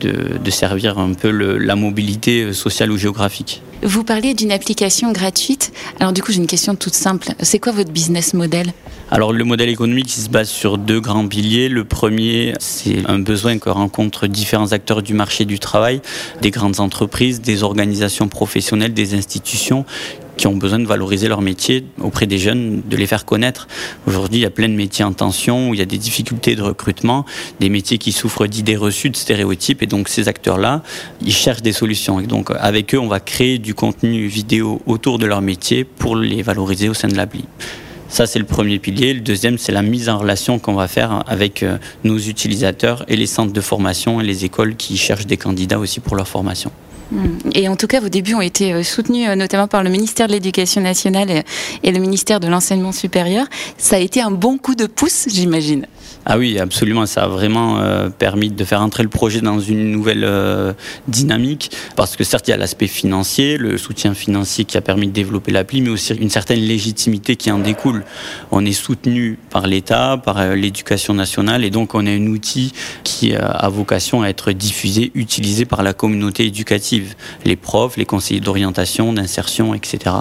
de, 0.01 0.37
de, 0.43 0.51
servir 0.51 0.97
un 0.97 1.13
peu 1.13 1.29
la 1.31 1.75
mobilité 1.75 2.53
sociale 2.53 2.91
ou 2.91 2.97
géographique. 2.97 3.61
Vous 3.83 4.03
parlez 4.03 4.33
d'une 4.33 4.51
application 4.51 5.11
gratuite. 5.11 5.71
Alors 5.99 6.11
du 6.11 6.21
coup, 6.21 6.31
j'ai 6.31 6.39
une 6.39 6.47
question 6.47 6.75
toute 6.75 6.95
simple. 6.95 7.29
C'est 7.41 7.59
quoi 7.59 7.71
votre 7.71 7.91
business 7.91 8.33
model? 8.33 8.73
Alors 9.11 9.33
le 9.33 9.43
modèle 9.43 9.69
économique 9.69 10.09
se 10.11 10.29
base 10.29 10.49
sur 10.49 10.77
deux 10.77 10.99
grands 10.99 11.27
piliers. 11.27 11.67
Le 11.67 11.83
premier, 11.83 12.53
c'est 12.59 13.07
un 13.07 13.17
besoin 13.17 13.57
que 13.57 13.69
rencontrent 13.69 14.27
différents 14.27 14.71
acteurs 14.71 15.01
du 15.01 15.15
marché 15.15 15.45
du 15.45 15.57
travail, 15.57 16.01
des 16.41 16.51
grandes 16.51 16.79
entreprises, 16.79 17.41
des 17.41 17.63
organisations 17.63 18.27
professionnelles, 18.27 18.93
des 18.93 19.15
institutions 19.15 19.85
qui 20.37 20.47
ont 20.47 20.55
besoin 20.55 20.79
de 20.79 20.85
valoriser 20.85 21.27
leur 21.27 21.41
métier 21.41 21.83
auprès 21.99 22.25
des 22.25 22.37
jeunes, 22.37 22.81
de 22.87 22.95
les 22.95 23.07
faire 23.07 23.25
connaître. 23.25 23.67
Aujourd'hui, 24.07 24.39
il 24.39 24.43
y 24.43 24.45
a 24.45 24.51
plein 24.51 24.69
de 24.69 24.73
métiers 24.73 25.03
en 25.03 25.11
tension, 25.11 25.69
où 25.69 25.73
il 25.73 25.79
y 25.79 25.83
a 25.83 25.85
des 25.85 25.97
difficultés 25.97 26.55
de 26.55 26.61
recrutement, 26.61 27.25
des 27.59 27.67
métiers 27.67 27.97
qui 27.97 28.13
souffrent 28.13 28.47
d'idées 28.47 28.77
reçues, 28.77 29.09
de 29.09 29.17
stéréotypes, 29.17 29.81
et 29.81 29.87
donc 29.87 30.07
ces 30.07 30.29
acteurs-là, 30.29 30.81
ils 31.21 31.33
cherchent 31.33 31.61
des 31.61 31.73
solutions. 31.73 32.21
Et 32.21 32.27
donc 32.27 32.51
avec 32.57 32.95
eux, 32.95 32.99
on 32.99 33.09
va 33.09 33.19
créer 33.19 33.57
du 33.57 33.73
contenu 33.73 34.27
vidéo 34.27 34.81
autour 34.85 35.17
de 35.17 35.25
leur 35.25 35.41
métier 35.41 35.83
pour 35.83 36.15
les 36.15 36.41
valoriser 36.41 36.87
au 36.87 36.93
sein 36.93 37.09
de 37.09 37.15
l'appli. 37.15 37.43
Ça, 38.09 38.25
c'est 38.25 38.39
le 38.39 38.45
premier 38.45 38.79
pilier. 38.79 39.13
Le 39.13 39.21
deuxième, 39.21 39.57
c'est 39.57 39.71
la 39.71 39.83
mise 39.83 40.09
en 40.09 40.17
relation 40.17 40.57
qu'on 40.59 40.73
va 40.73 40.87
faire 40.87 41.23
avec 41.27 41.61
euh, 41.61 41.77
nos 42.03 42.17
utilisateurs 42.17 43.05
et 43.07 43.15
les 43.15 43.27
centres 43.27 43.53
de 43.53 43.61
formation 43.61 44.19
et 44.19 44.23
les 44.23 44.45
écoles 44.45 44.75
qui 44.75 44.97
cherchent 44.97 45.27
des 45.27 45.37
candidats 45.37 45.77
aussi 45.77 45.99
pour 45.99 46.15
leur 46.15 46.27
formation. 46.27 46.71
Hmm. 47.11 47.37
Et 47.53 47.67
en 47.69 47.75
tout 47.75 47.87
cas, 47.87 47.99
vos 47.99 48.09
débuts 48.09 48.33
ont 48.33 48.41
été 48.41 48.73
euh, 48.73 48.83
soutenus 48.83 49.29
euh, 49.29 49.35
notamment 49.35 49.67
par 49.67 49.83
le 49.83 49.89
ministère 49.91 50.27
de 50.27 50.33
l'Éducation 50.33 50.81
nationale 50.81 51.43
et 51.83 51.91
le 51.91 51.99
ministère 51.99 52.39
de 52.39 52.47
l'Enseignement 52.47 52.91
supérieur. 52.91 53.45
Ça 53.77 53.97
a 53.97 53.99
été 53.99 54.21
un 54.21 54.31
bon 54.31 54.57
coup 54.57 54.75
de 54.75 54.87
pouce, 54.87 55.27
j'imagine. 55.27 55.85
Ah 56.25 56.37
oui, 56.37 56.59
absolument. 56.59 57.05
Ça 57.05 57.23
a 57.23 57.27
vraiment 57.27 57.79
euh, 57.79 58.09
permis 58.09 58.49
de 58.49 58.63
faire 58.63 58.81
entrer 58.81 59.03
le 59.03 59.09
projet 59.09 59.41
dans 59.41 59.59
une 59.59 59.91
nouvelle 59.91 60.27
dynamique. 61.07 61.71
Parce 61.95 62.15
que 62.15 62.23
certes, 62.23 62.47
il 62.47 62.51
y 62.51 62.53
a 62.53 62.57
l'aspect 62.57 62.87
financier, 62.87 63.57
le 63.57 63.77
soutien 63.77 64.13
financier 64.13 64.65
qui 64.65 64.77
a 64.77 64.81
permis 64.81 65.07
de 65.07 65.11
développer 65.11 65.51
l'appli, 65.51 65.81
mais 65.81 65.89
aussi 65.89 66.13
une 66.13 66.29
certaine 66.29 66.59
légitimité 66.59 67.35
qui 67.35 67.51
en 67.51 67.59
découle. 67.59 68.03
On 68.51 68.65
est 68.65 68.73
soutenu 68.73 69.39
par 69.49 69.67
l'État, 69.67 70.17
par 70.23 70.55
l'éducation 70.55 71.13
nationale, 71.13 71.63
et 71.63 71.69
donc 71.69 71.95
on 71.95 72.05
a 72.05 72.11
un 72.11 72.27
outil 72.27 72.73
qui 73.03 73.35
a 73.35 73.67
vocation 73.69 74.21
à 74.21 74.27
être 74.27 74.51
diffusé, 74.51 75.11
utilisé 75.15 75.65
par 75.65 75.83
la 75.83 75.93
communauté 75.93 76.45
éducative 76.45 77.15
les 77.45 77.55
profs, 77.55 77.97
les 77.97 78.05
conseillers 78.05 78.39
d'orientation, 78.39 79.13
d'insertion, 79.13 79.73
etc. 79.73 80.15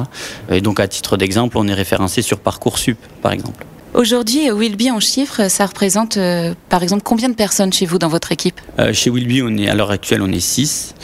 Et 0.50 0.60
donc 0.60 0.80
à 0.80 0.88
titre 0.88 1.16
d'exemple, 1.16 1.58
on 1.58 1.68
est 1.68 1.74
référencé 1.74 2.22
sur 2.22 2.38
Parcoursup, 2.38 2.98
par 3.22 3.32
exemple. 3.32 3.66
Aujourd'hui, 3.94 4.50
Willby 4.50 4.90
en 4.90 5.00
chiffres, 5.00 5.48
ça 5.48 5.66
représente 5.66 6.18
euh, 6.18 6.54
par 6.68 6.82
exemple 6.82 7.02
combien 7.04 7.28
de 7.28 7.34
personnes 7.34 7.72
chez 7.72 7.86
vous 7.86 7.98
dans 7.98 8.08
votre 8.08 8.32
équipe 8.32 8.60
euh, 8.78 8.92
Chez 8.92 9.10
Willby, 9.10 9.42
on 9.42 9.56
est 9.56 9.68
à 9.68 9.74
l'heure 9.74 9.90
actuelle, 9.90 10.20
on 10.22 10.30
est 10.30 10.40
6. 10.40 10.94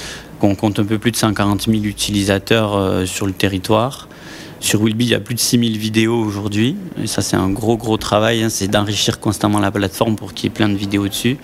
On 0.42 0.54
compte 0.54 0.78
un 0.78 0.84
peu 0.84 0.98
plus 0.98 1.10
de 1.10 1.16
140 1.16 1.62
000 1.62 1.84
utilisateurs 1.84 2.76
euh, 2.76 3.06
sur 3.06 3.26
le 3.26 3.32
territoire. 3.32 4.08
Sur 4.60 4.82
Willby, 4.82 5.06
il 5.06 5.10
y 5.10 5.14
a 5.14 5.20
plus 5.20 5.34
de 5.34 5.40
6000 5.40 5.78
vidéos 5.78 6.16
aujourd'hui. 6.16 6.76
Et 7.02 7.06
ça, 7.06 7.22
c'est 7.22 7.36
un 7.36 7.48
gros, 7.48 7.78
gros 7.78 7.96
travail. 7.96 8.42
Hein. 8.42 8.48
C'est 8.50 8.68
d'enrichir 8.68 9.18
constamment 9.18 9.60
la 9.60 9.70
plateforme 9.70 10.16
pour 10.16 10.34
qu'il 10.34 10.44
y 10.44 10.52
ait 10.52 10.54
plein 10.54 10.68
de 10.68 10.76
vidéos 10.76 11.08
dessus. 11.08 11.38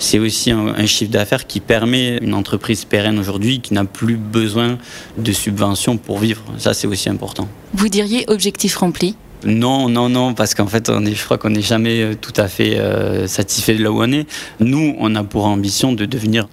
C'est 0.00 0.18
aussi 0.18 0.50
un, 0.50 0.86
chiffre 0.86 1.10
d'affaires 1.10 1.46
qui 1.46 1.60
permet 1.60 2.18
une 2.18 2.34
entreprise 2.34 2.84
pérenne 2.84 3.18
aujourd'hui 3.18 3.60
qui 3.60 3.74
n'a 3.74 3.84
plus 3.84 4.16
besoin 4.16 4.78
de 5.18 5.32
subventions 5.32 5.96
pour 5.96 6.18
vivre. 6.18 6.42
Ça, 6.58 6.74
c'est 6.74 6.86
aussi 6.86 7.08
important. 7.08 7.48
Vous 7.74 7.88
diriez 7.88 8.24
objectif 8.28 8.76
rempli 8.76 9.16
non, 9.44 9.88
non, 9.88 10.08
non, 10.08 10.34
parce 10.34 10.54
qu'en 10.54 10.66
fait, 10.66 10.88
on 10.88 11.04
est, 11.04 11.14
je 11.14 11.24
crois 11.24 11.38
qu'on 11.38 11.50
n'est 11.50 11.62
jamais 11.62 12.02
euh, 12.02 12.14
tout 12.14 12.32
à 12.36 12.48
fait 12.48 12.78
euh, 12.78 13.26
satisfait 13.26 13.74
de 13.74 13.82
là 13.82 13.90
où 13.90 14.02
on 14.02 14.12
est. 14.12 14.26
Nous, 14.60 14.94
on 14.98 15.14
a 15.14 15.24
pour 15.24 15.46
ambition 15.46 15.92
de 15.92 16.04
devenir 16.04 16.48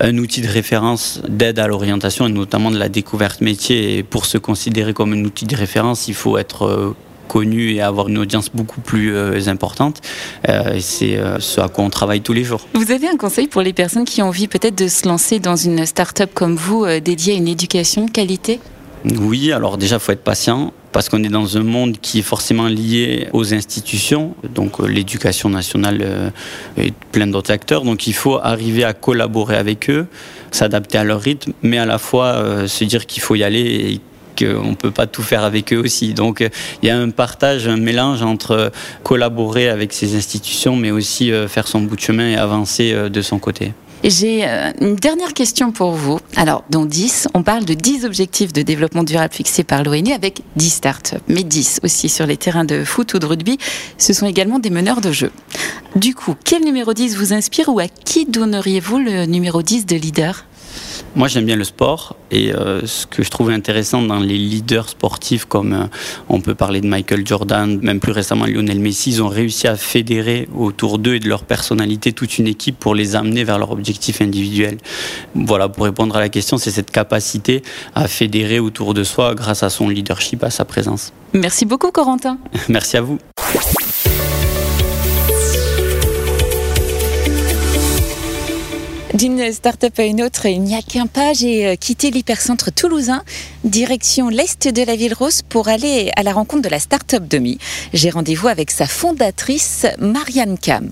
un 0.00 0.16
outil 0.18 0.40
de 0.40 0.48
référence 0.48 1.20
d'aide 1.28 1.58
à 1.58 1.66
l'orientation 1.66 2.26
et 2.26 2.32
notamment 2.32 2.70
de 2.70 2.78
la 2.78 2.88
découverte 2.88 3.40
métier. 3.40 3.98
Et 3.98 4.02
pour 4.02 4.26
se 4.26 4.38
considérer 4.38 4.94
comme 4.94 5.12
un 5.12 5.24
outil 5.24 5.44
de 5.44 5.56
référence, 5.56 6.08
il 6.08 6.14
faut 6.14 6.38
être 6.38 6.66
euh, 6.66 6.96
connu 7.28 7.72
et 7.72 7.80
avoir 7.80 8.08
une 8.08 8.18
audience 8.18 8.50
beaucoup 8.52 8.80
plus 8.80 9.14
euh, 9.14 9.48
importante. 9.48 10.00
Euh, 10.48 10.74
et 10.74 10.80
c'est 10.80 11.18
ce 11.38 11.60
à 11.60 11.68
quoi 11.68 11.84
on 11.84 11.90
travaille 11.90 12.20
tous 12.20 12.32
les 12.32 12.44
jours. 12.44 12.66
Vous 12.74 12.90
avez 12.90 13.08
un 13.08 13.16
conseil 13.16 13.48
pour 13.48 13.62
les 13.62 13.72
personnes 13.72 14.04
qui 14.04 14.22
ont 14.22 14.28
envie 14.28 14.48
peut-être 14.48 14.76
de 14.76 14.88
se 14.88 15.06
lancer 15.06 15.38
dans 15.38 15.56
une 15.56 15.84
start-up 15.86 16.30
comme 16.34 16.56
vous, 16.56 16.86
dédiée 17.00 17.34
à 17.34 17.36
une 17.36 17.48
éducation 17.48 18.06
de 18.06 18.10
qualité? 18.10 18.60
Oui, 19.04 19.52
alors 19.52 19.78
déjà, 19.78 19.96
il 19.96 20.00
faut 20.00 20.12
être 20.12 20.22
patient 20.22 20.72
parce 20.92 21.08
qu'on 21.08 21.24
est 21.24 21.28
dans 21.28 21.56
un 21.56 21.62
monde 21.62 21.96
qui 22.00 22.20
est 22.20 22.22
forcément 22.22 22.68
lié 22.68 23.28
aux 23.32 23.54
institutions, 23.54 24.34
donc 24.54 24.78
euh, 24.78 24.86
l'éducation 24.86 25.48
nationale 25.48 25.98
euh, 26.02 26.30
et 26.76 26.92
plein 27.12 27.26
d'autres 27.26 27.50
acteurs. 27.50 27.82
Donc 27.82 28.06
il 28.06 28.12
faut 28.12 28.38
arriver 28.38 28.84
à 28.84 28.92
collaborer 28.92 29.56
avec 29.56 29.90
eux, 29.90 30.06
s'adapter 30.50 30.98
à 30.98 31.04
leur 31.04 31.20
rythme, 31.20 31.52
mais 31.62 31.78
à 31.78 31.86
la 31.86 31.98
fois 31.98 32.26
euh, 32.26 32.68
se 32.68 32.84
dire 32.84 33.06
qu'il 33.06 33.22
faut 33.22 33.34
y 33.34 33.42
aller 33.42 33.60
et 33.60 34.00
qu'on 34.38 34.70
ne 34.70 34.74
peut 34.74 34.90
pas 34.90 35.06
tout 35.06 35.22
faire 35.22 35.44
avec 35.44 35.72
eux 35.72 35.78
aussi. 35.78 36.14
Donc 36.14 36.40
il 36.82 36.86
y 36.86 36.90
a 36.90 36.98
un 36.98 37.10
partage, 37.10 37.66
un 37.68 37.76
mélange 37.76 38.22
entre 38.22 38.70
collaborer 39.02 39.68
avec 39.68 39.92
ces 39.92 40.14
institutions, 40.16 40.76
mais 40.76 40.90
aussi 40.90 41.30
faire 41.48 41.68
son 41.68 41.82
bout 41.82 41.96
de 41.96 42.00
chemin 42.00 42.30
et 42.30 42.36
avancer 42.36 43.10
de 43.10 43.22
son 43.22 43.38
côté. 43.38 43.72
J'ai 44.04 44.44
euh, 44.44 44.72
une 44.80 44.96
dernière 44.96 45.32
question 45.32 45.70
pour 45.70 45.92
vous. 45.92 46.18
Alors, 46.34 46.64
dans 46.70 46.84
10, 46.84 47.28
on 47.34 47.44
parle 47.44 47.64
de 47.64 47.74
10 47.74 48.04
objectifs 48.04 48.52
de 48.52 48.62
développement 48.62 49.04
durable 49.04 49.32
fixés 49.32 49.62
par 49.62 49.84
l'ONU 49.84 50.12
avec 50.12 50.42
10 50.56 50.70
startups, 50.70 51.16
mais 51.28 51.44
10 51.44 51.80
aussi 51.84 52.08
sur 52.08 52.26
les 52.26 52.36
terrains 52.36 52.64
de 52.64 52.82
foot 52.82 53.14
ou 53.14 53.20
de 53.20 53.26
rugby. 53.26 53.58
Ce 53.98 54.12
sont 54.12 54.26
également 54.26 54.58
des 54.58 54.70
meneurs 54.70 55.00
de 55.00 55.12
jeu. 55.12 55.30
Du 55.94 56.16
coup, 56.16 56.34
quel 56.44 56.64
numéro 56.64 56.94
10 56.94 57.16
vous 57.16 57.32
inspire 57.32 57.68
ou 57.68 57.78
à 57.78 57.86
qui 57.86 58.26
donneriez-vous 58.26 58.98
le 58.98 59.26
numéro 59.26 59.62
10 59.62 59.86
de 59.86 59.94
leader? 59.94 60.46
Moi, 61.14 61.28
j'aime 61.28 61.44
bien 61.44 61.56
le 61.56 61.64
sport 61.64 62.16
et 62.30 62.54
euh, 62.54 62.86
ce 62.86 63.06
que 63.06 63.22
je 63.22 63.30
trouve 63.30 63.50
intéressant 63.50 64.00
dans 64.00 64.18
les 64.18 64.38
leaders 64.38 64.88
sportifs, 64.88 65.44
comme 65.44 65.72
euh, 65.74 65.86
on 66.28 66.40
peut 66.40 66.54
parler 66.54 66.80
de 66.80 66.86
Michael 66.86 67.26
Jordan, 67.26 67.78
même 67.82 68.00
plus 68.00 68.12
récemment 68.12 68.46
Lionel 68.46 68.80
Messi, 68.80 69.10
ils 69.10 69.22
ont 69.22 69.28
réussi 69.28 69.68
à 69.68 69.76
fédérer 69.76 70.48
autour 70.56 70.98
d'eux 70.98 71.16
et 71.16 71.20
de 71.20 71.28
leur 71.28 71.44
personnalité 71.44 72.12
toute 72.12 72.38
une 72.38 72.46
équipe 72.46 72.78
pour 72.78 72.94
les 72.94 73.14
amener 73.14 73.44
vers 73.44 73.58
leur 73.58 73.72
objectif 73.72 74.22
individuel. 74.22 74.78
Voilà, 75.34 75.68
pour 75.68 75.84
répondre 75.84 76.16
à 76.16 76.20
la 76.20 76.30
question, 76.30 76.56
c'est 76.56 76.70
cette 76.70 76.90
capacité 76.90 77.62
à 77.94 78.08
fédérer 78.08 78.58
autour 78.58 78.94
de 78.94 79.04
soi 79.04 79.34
grâce 79.34 79.62
à 79.62 79.70
son 79.70 79.88
leadership, 79.88 80.42
à 80.44 80.50
sa 80.50 80.64
présence. 80.64 81.12
Merci 81.34 81.66
beaucoup, 81.66 81.90
Corentin. 81.90 82.38
Merci 82.68 82.96
à 82.96 83.02
vous. 83.02 83.18
D'une 89.22 89.52
start-up 89.52 89.96
à 90.00 90.02
une 90.02 90.20
autre, 90.20 90.46
il 90.46 90.62
n'y 90.62 90.74
a 90.74 90.82
qu'un 90.82 91.06
pas. 91.06 91.32
J'ai 91.32 91.64
euh, 91.64 91.76
quitté 91.76 92.10
l'hypercentre 92.10 92.72
toulousain, 92.72 93.22
direction 93.62 94.28
l'est 94.28 94.66
de 94.66 94.82
la 94.82 94.96
ville 94.96 95.14
rose 95.14 95.42
pour 95.42 95.68
aller 95.68 96.10
à 96.16 96.24
la 96.24 96.32
rencontre 96.32 96.62
de 96.62 96.68
la 96.68 96.80
start-up 96.80 97.28
Demi. 97.28 97.58
J'ai 97.92 98.10
rendez-vous 98.10 98.48
avec 98.48 98.72
sa 98.72 98.88
fondatrice, 98.88 99.86
Marianne 100.00 100.58
Cam. 100.58 100.90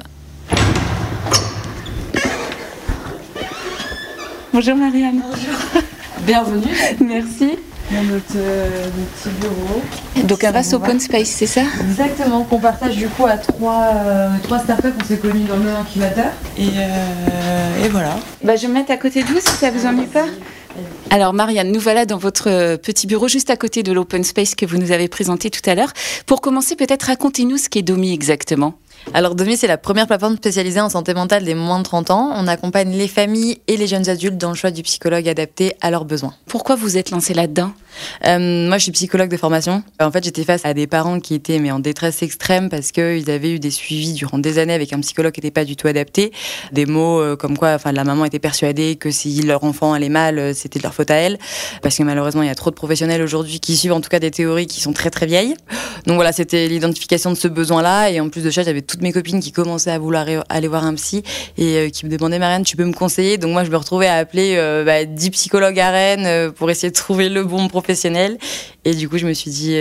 Bonjour 4.52 4.76
Marianne. 4.76 5.24
Bonjour. 5.28 5.82
Bienvenue. 6.24 6.76
Merci. 7.00 7.58
Dans 7.90 8.04
notre, 8.04 8.24
euh, 8.36 8.84
notre, 8.84 9.32
petit 9.32 9.40
bureau. 9.40 10.26
Donc 10.28 10.44
un 10.44 10.52
vaste 10.52 10.74
open 10.74 11.00
space, 11.00 11.28
c'est 11.28 11.46
ça? 11.46 11.62
Exactement, 11.80 12.44
qu'on 12.44 12.60
partage 12.60 12.96
du 12.96 13.08
coup 13.08 13.26
à 13.26 13.36
trois, 13.36 13.88
euh, 13.94 14.28
trois 14.44 14.60
startups, 14.60 14.92
on 15.00 15.04
s'est 15.04 15.16
connus 15.16 15.44
dans 15.48 15.56
le 15.56 15.64
même 15.64 15.76
incubateur. 15.76 16.30
Et, 16.56 16.68
euh, 16.76 17.84
et 17.84 17.88
voilà. 17.88 18.16
Bah, 18.44 18.54
je 18.54 18.62
vais 18.62 18.68
me 18.68 18.74
mettre 18.74 18.92
à 18.92 18.96
côté 18.96 19.22
de 19.22 19.28
vous 19.28 19.40
si 19.40 19.50
ça 19.54 19.70
vous 19.72 19.86
ennuie 19.86 20.06
pas. 20.06 20.26
Alors 21.10 21.32
Marianne, 21.32 21.72
nous 21.72 21.80
voilà 21.80 22.06
dans 22.06 22.18
votre 22.18 22.76
petit 22.76 23.08
bureau 23.08 23.26
juste 23.26 23.50
à 23.50 23.56
côté 23.56 23.82
de 23.82 23.92
l'open 23.92 24.22
space 24.22 24.54
que 24.54 24.64
vous 24.64 24.78
nous 24.78 24.92
avez 24.92 25.08
présenté 25.08 25.50
tout 25.50 25.68
à 25.68 25.74
l'heure. 25.74 25.92
Pour 26.26 26.40
commencer, 26.40 26.76
peut-être 26.76 27.04
racontez-nous 27.04 27.56
ce 27.56 27.68
qu'est 27.68 27.82
Domi 27.82 28.12
exactement. 28.12 28.74
Alors 29.12 29.34
Domi, 29.34 29.56
c'est 29.56 29.66
la 29.66 29.78
première 29.78 30.06
plateforme 30.06 30.36
spécialisée 30.36 30.80
en 30.80 30.88
santé 30.88 31.14
mentale 31.14 31.44
des 31.44 31.54
moins 31.54 31.78
de 31.78 31.84
30 31.84 32.10
ans. 32.10 32.30
On 32.34 32.46
accompagne 32.46 32.92
les 32.92 33.08
familles 33.08 33.60
et 33.66 33.76
les 33.76 33.86
jeunes 33.86 34.08
adultes 34.08 34.36
dans 34.36 34.50
le 34.50 34.54
choix 34.54 34.70
du 34.70 34.82
psychologue 34.82 35.28
adapté 35.28 35.74
à 35.80 35.90
leurs 35.90 36.04
besoins. 36.04 36.34
Pourquoi 36.46 36.76
vous 36.76 36.96
êtes 36.96 37.10
lancé 37.10 37.34
là-dedans? 37.34 37.72
Euh, 38.26 38.68
Moi, 38.68 38.78
je 38.78 38.84
suis 38.84 38.92
psychologue 38.92 39.30
de 39.30 39.36
formation. 39.36 39.82
En 40.00 40.10
fait, 40.10 40.24
j'étais 40.24 40.44
face 40.44 40.64
à 40.64 40.74
des 40.74 40.86
parents 40.86 41.20
qui 41.20 41.34
étaient 41.34 41.58
mais 41.58 41.70
en 41.70 41.78
détresse 41.78 42.22
extrême 42.22 42.68
parce 42.68 42.92
qu'ils 42.92 43.30
avaient 43.30 43.52
eu 43.52 43.58
des 43.58 43.70
suivis 43.70 44.12
durant 44.12 44.38
des 44.38 44.58
années 44.58 44.72
avec 44.72 44.92
un 44.92 45.00
psychologue 45.00 45.32
qui 45.32 45.40
n'était 45.40 45.50
pas 45.50 45.64
du 45.64 45.76
tout 45.76 45.88
adapté. 45.88 46.32
Des 46.72 46.86
mots 46.86 47.20
euh, 47.20 47.36
comme 47.36 47.56
quoi, 47.56 47.74
enfin, 47.74 47.92
la 47.92 48.04
maman 48.04 48.24
était 48.24 48.38
persuadée 48.38 48.96
que 48.96 49.10
si 49.10 49.42
leur 49.42 49.64
enfant 49.64 49.92
allait 49.92 50.08
mal, 50.08 50.38
euh, 50.38 50.52
c'était 50.54 50.78
de 50.78 50.84
leur 50.84 50.94
faute 50.94 51.10
à 51.10 51.16
elle. 51.16 51.38
Parce 51.82 51.96
que 51.96 52.02
malheureusement, 52.02 52.42
il 52.42 52.48
y 52.48 52.50
a 52.50 52.54
trop 52.54 52.70
de 52.70 52.76
professionnels 52.76 53.22
aujourd'hui 53.22 53.60
qui 53.60 53.76
suivent 53.76 53.92
en 53.92 54.00
tout 54.00 54.08
cas 54.08 54.18
des 54.18 54.30
théories 54.30 54.66
qui 54.66 54.80
sont 54.80 54.92
très 54.92 55.10
très 55.10 55.26
vieilles. 55.26 55.54
Donc 56.06 56.16
voilà, 56.16 56.32
c'était 56.32 56.68
l'identification 56.68 57.30
de 57.30 57.36
ce 57.36 57.48
besoin-là. 57.48 58.10
Et 58.10 58.20
en 58.20 58.28
plus 58.28 58.42
de 58.42 58.50
ça, 58.50 58.62
j'avais 58.62 58.82
toutes 58.82 59.02
mes 59.02 59.12
copines 59.12 59.40
qui 59.40 59.52
commençaient 59.52 59.90
à 59.90 59.98
vouloir 59.98 60.26
aller 60.48 60.68
voir 60.68 60.84
un 60.84 60.94
psy 60.94 61.22
et 61.58 61.76
euh, 61.76 61.88
qui 61.90 62.06
me 62.06 62.10
demandaient 62.10 62.38
Marianne, 62.38 62.64
tu 62.64 62.76
peux 62.76 62.84
me 62.84 62.92
conseiller? 62.92 63.38
Donc 63.38 63.52
moi, 63.52 63.64
je 63.64 63.70
me 63.70 63.76
retrouvais 63.76 64.06
à 64.06 64.16
appeler 64.16 64.54
euh, 64.56 64.84
bah, 64.84 65.04
10 65.04 65.30
psychologues 65.30 65.78
à 65.78 65.90
Rennes 65.90 66.26
euh, 66.26 66.50
pour 66.50 66.70
essayer 66.70 66.90
de 66.90 66.96
trouver 66.96 67.28
le 67.28 67.44
bon 67.44 67.68
professionnel. 67.68 67.79
Et 68.84 68.94
du 68.94 69.08
coup, 69.08 69.18
je 69.18 69.26
me 69.26 69.32
suis 69.32 69.50
dit, 69.50 69.74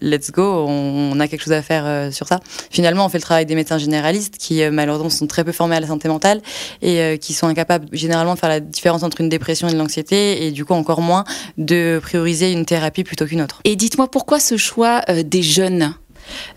let's 0.00 0.30
go, 0.30 0.64
on, 0.66 1.18
a 1.20 1.28
quelque 1.28 1.42
chose 1.42 1.52
à 1.52 1.62
faire 1.62 2.12
sur 2.12 2.26
ça. 2.26 2.40
Finalement, 2.70 3.06
on 3.06 3.08
fait 3.08 3.18
le 3.18 3.22
travail 3.22 3.46
des 3.46 3.54
médecins 3.54 3.78
généralistes 3.78 4.36
qui, 4.38 4.62
malheureusement, 4.70 5.10
sont 5.10 5.26
très 5.26 5.44
peu 5.44 5.52
formés 5.52 5.76
à 5.76 5.80
la 5.80 5.86
santé 5.86 6.08
mentale 6.08 6.40
et 6.80 7.18
qui 7.18 7.32
sont 7.32 7.46
incapables 7.46 7.86
généralement 7.92 8.34
de 8.34 8.38
faire 8.38 8.48
la 8.48 8.60
différence 8.60 9.02
entre 9.02 9.20
une 9.20 9.28
dépression 9.28 9.68
et 9.68 9.74
l'anxiété 9.74 10.46
et 10.46 10.50
du 10.50 10.64
coup 10.64 10.74
encore 10.74 11.00
moins 11.00 11.24
de 11.58 12.00
prioriser 12.02 12.52
une 12.52 12.64
thérapie 12.64 13.04
plutôt 13.04 13.26
qu'une 13.26 13.42
autre. 13.42 13.60
Et 13.64 13.76
dites-moi 13.76 14.10
pourquoi 14.10 14.40
ce 14.40 14.56
choix 14.56 15.02
des 15.24 15.42
jeunes? 15.42 15.94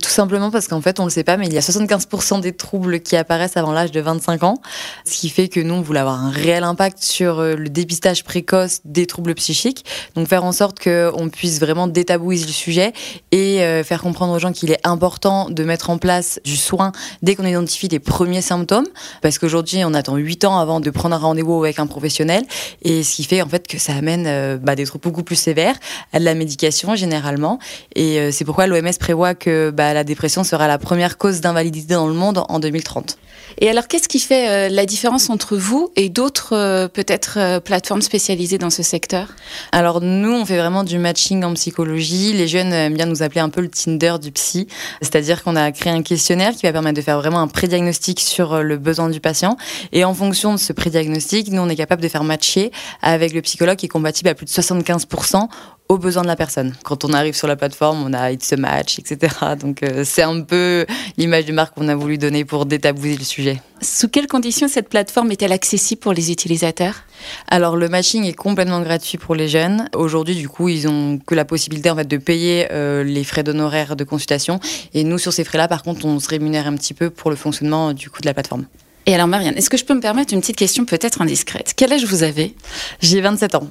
Tout 0.02 0.10
simplement 0.10 0.52
parce 0.52 0.68
qu'en 0.68 0.82
fait, 0.82 1.00
on 1.00 1.06
le 1.06 1.10
sait 1.10 1.24
pas, 1.24 1.38
mais 1.38 1.48
il 1.48 1.54
y 1.54 1.58
a 1.58 1.62
75% 1.62 2.42
des 2.42 2.54
troubles 2.54 3.00
qui 3.00 3.16
apparaissent 3.16 3.58
avant 3.58 3.72
l'âge 3.72 3.92
de 3.92 4.02
25 4.02 4.44
ans, 4.44 4.62
ce 5.06 5.18
qui 5.18 5.30
fait 5.30 5.48
que 5.48 5.60
nous, 5.60 5.76
on 5.76 5.82
voulait 5.82 6.00
avoir 6.00 6.24
un 6.24 6.30
réel 6.30 6.64
impact 6.64 7.02
sur 7.02 7.40
euh, 7.40 7.56
le 7.56 7.70
dépistage 7.70 8.24
précoce 8.24 8.82
des 8.86 9.06
troubles 9.06 9.36
psychiques. 9.36 9.86
Donc 10.16 10.28
faire 10.28 10.44
en 10.44 10.52
sorte 10.52 10.80
qu'on 10.84 11.30
puisse 11.30 11.60
vraiment 11.60 11.88
détabouiser 11.88 12.46
le 12.46 12.52
sujet 12.52 12.94
et 13.32 13.64
euh, 13.64 13.84
faire 13.84 14.02
comprendre 14.02 14.34
aux 14.34 14.40
gens 14.40 14.52
qu'il 14.52 14.72
est 14.72 14.86
important 14.86 15.50
de 15.50 15.64
mettre 15.64 15.90
en 15.90 15.98
place 15.98 16.40
du 16.44 16.56
soin 16.56 16.92
dès 17.22 17.36
qu'on 17.36 17.46
identifie 17.46 17.88
les 17.88 18.00
premiers 18.00 18.42
symptômes, 18.42 18.88
parce 19.22 19.40
qu'aujourd'hui, 19.40 19.84
on 19.86 19.94
attend 19.94 20.16
8 20.16 20.46
ans 20.46 20.60
avant 20.60 20.80
de 20.80 20.90
prendre 20.90 21.16
un 21.16 21.20
rendez-vous 21.20 21.64
avec 21.64 21.80
un 21.80 21.88
professionnel, 21.88 22.44
et 22.82 23.04
ce 23.04 23.16
qui 23.16 23.24
fait 23.24 23.42
en 23.42 23.48
fait 23.50 23.68
que 23.68 23.78
ça 23.78 23.94
amène 23.94 24.26
euh, 24.28 24.58
bah, 24.58 24.76
des 24.76 24.86
troubles 24.86 25.04
beaucoup 25.04 25.24
plus 25.24 25.36
sévères, 25.36 25.76
à 26.14 26.20
de 26.20 26.26
la 26.26 26.36
médication 26.36 26.96
généralement, 26.96 27.60
et 27.96 28.32
c'est 28.32 28.46
pourquoi 28.46 28.68
l'OMS 28.68 28.92
prévoit 29.00 29.36
que 29.36 29.55
bah, 29.74 29.94
la 29.94 30.04
dépression 30.04 30.44
sera 30.44 30.68
la 30.68 30.78
première 30.78 31.18
cause 31.18 31.42
d'invalidité 31.42 31.94
dans 31.94 32.08
le 32.08 32.14
monde 32.14 32.44
en 32.50 32.60
2030. 32.60 33.18
Et 33.60 33.70
alors, 33.70 33.88
qu'est-ce 33.88 34.10
qui 34.10 34.20
fait 34.20 34.50
euh, 34.50 34.70
la 34.70 34.86
différence 34.86 35.30
entre 35.30 35.56
vous 35.56 35.92
et 35.96 36.10
d'autres, 36.10 36.54
euh, 36.54 36.88
peut-être, 36.88 37.38
euh, 37.38 37.60
plateformes 37.60 38.02
spécialisées 38.02 38.58
dans 38.58 38.70
ce 38.70 38.84
secteur? 38.84 39.30
Alors, 39.72 40.02
nous, 40.02 40.32
on 40.32 40.46
fait 40.46 40.58
vraiment 40.58 40.84
du 40.84 40.98
matching 40.98 41.44
en 41.44 41.54
psychologie. 41.54 42.34
Les 42.34 42.48
jeunes 42.48 42.74
aiment 42.74 42.96
bien 42.96 43.06
nous 43.06 43.24
appeler 43.24 43.42
un 43.42 43.50
peu 43.50 43.62
le 43.62 43.70
Tinder 43.70 44.16
du 44.22 44.32
psy. 44.32 44.68
C'est-à-dire 45.02 45.44
qu'on 45.44 45.56
a 45.56 45.72
créé 45.72 45.94
un 45.94 46.02
questionnaire 46.02 46.54
qui 46.54 46.64
va 46.64 46.74
permettre 46.74 46.98
de 46.98 47.02
faire 47.02 47.20
vraiment 47.20 47.40
un 47.40 47.48
prédiagnostic 47.48 48.20
sur 48.20 48.62
le 48.62 48.78
besoin 48.78 49.10
du 49.10 49.20
patient. 49.20 49.58
Et 49.94 50.04
en 50.04 50.14
fonction 50.14 50.54
de 50.54 50.60
ce 50.60 50.74
prédiagnostic, 50.74 51.52
nous, 51.52 51.62
on 51.62 51.70
est 51.70 51.76
capable 51.76 52.02
de 52.02 52.10
faire 52.10 52.24
matcher 52.24 52.72
avec 53.02 53.34
le 53.34 53.42
psychologue 53.42 53.78
qui 53.78 53.86
est 53.86 53.90
compatible 53.90 54.30
à 54.30 54.36
plus 54.36 54.46
de 54.46 54.52
75% 54.52 55.48
aux 55.88 55.98
besoins 55.98 56.24
de 56.24 56.28
la 56.28 56.36
personne. 56.36 56.74
Quand 56.84 57.06
on 57.06 57.14
arrive 57.14 57.36
sur 57.36 57.48
la 57.48 57.56
plateforme, 57.56 58.04
on 58.04 58.14
a 58.14 58.32
It's 58.32 58.52
a 58.54 58.58
Match, 58.58 58.98
etc. 59.00 59.36
Donc 59.60 59.84
euh, 59.84 60.04
c'est 60.04 60.24
un 60.24 60.42
peu 60.42 60.86
l'image 61.18 61.46
de 61.46 61.54
marque 61.54 61.76
qu'on 61.76 61.88
a 61.88 61.96
voulu 61.96 62.18
donner 62.18 62.44
pour 62.44 62.66
détabouiser 62.66 63.18
le 63.18 63.24
sujet. 63.24 63.62
Sous 63.82 64.08
quelles 64.08 64.28
conditions 64.28 64.68
cette 64.68 64.90
plateforme 64.90 65.32
est-elle 65.32 65.52
accessible 65.52 66.02
pour 66.02 66.14
les 66.14 66.32
utilisateurs? 66.32 67.04
Alors 67.48 67.78
le 67.78 67.88
matching 67.88 68.24
est 68.24 68.34
complètement 68.34 68.82
gratuit 68.82 69.18
pour 69.18 69.36
les 69.36 69.48
jeunes. 69.48 69.90
Aujourd'hui, 69.94 70.36
du 70.36 70.50
coup, 70.50 70.70
ils 70.70 70.88
ont 70.88 71.20
que 71.20 71.36
la 71.36 71.46
possibilité 71.46 71.90
en 71.92 71.96
fait 71.96 72.08
de 72.08 72.18
payer 72.18 72.68
euh, 72.72 73.04
les 73.04 73.24
frais 73.24 73.44
d'honoraires 73.44 73.96
de 73.96 74.04
consultation. 74.04 74.60
Et 74.94 75.04
nous, 75.04 75.20
sur 75.20 75.34
ces 75.34 75.44
frais-là, 75.44 75.68
par 75.68 75.84
contre, 75.84 76.06
on 76.06 76.20
se 76.20 76.30
rémunère 76.30 76.66
un 76.68 76.76
petit 76.76 76.96
peu 76.96 77.12
pour 77.12 77.30
le 77.30 77.36
fonctionnement 77.36 77.94
du 77.94 78.10
coup 78.10 78.22
de 78.22 78.26
la 78.26 78.34
plateforme. 78.34 78.66
Et 79.08 79.14
alors 79.14 79.28
Marianne, 79.28 79.56
est-ce 79.56 79.70
que 79.70 79.78
je 79.78 79.86
peux 79.86 79.94
me 79.94 80.02
permettre 80.02 80.34
une 80.34 80.42
petite 80.42 80.56
question 80.56 80.84
peut-être 80.84 81.22
indiscrète? 81.22 81.74
Quel 81.76 81.94
âge 81.94 82.06
vous 82.06 82.24
avez? 82.24 82.56
J'ai 83.02 83.22
27 83.22 83.54
ans. 83.54 83.68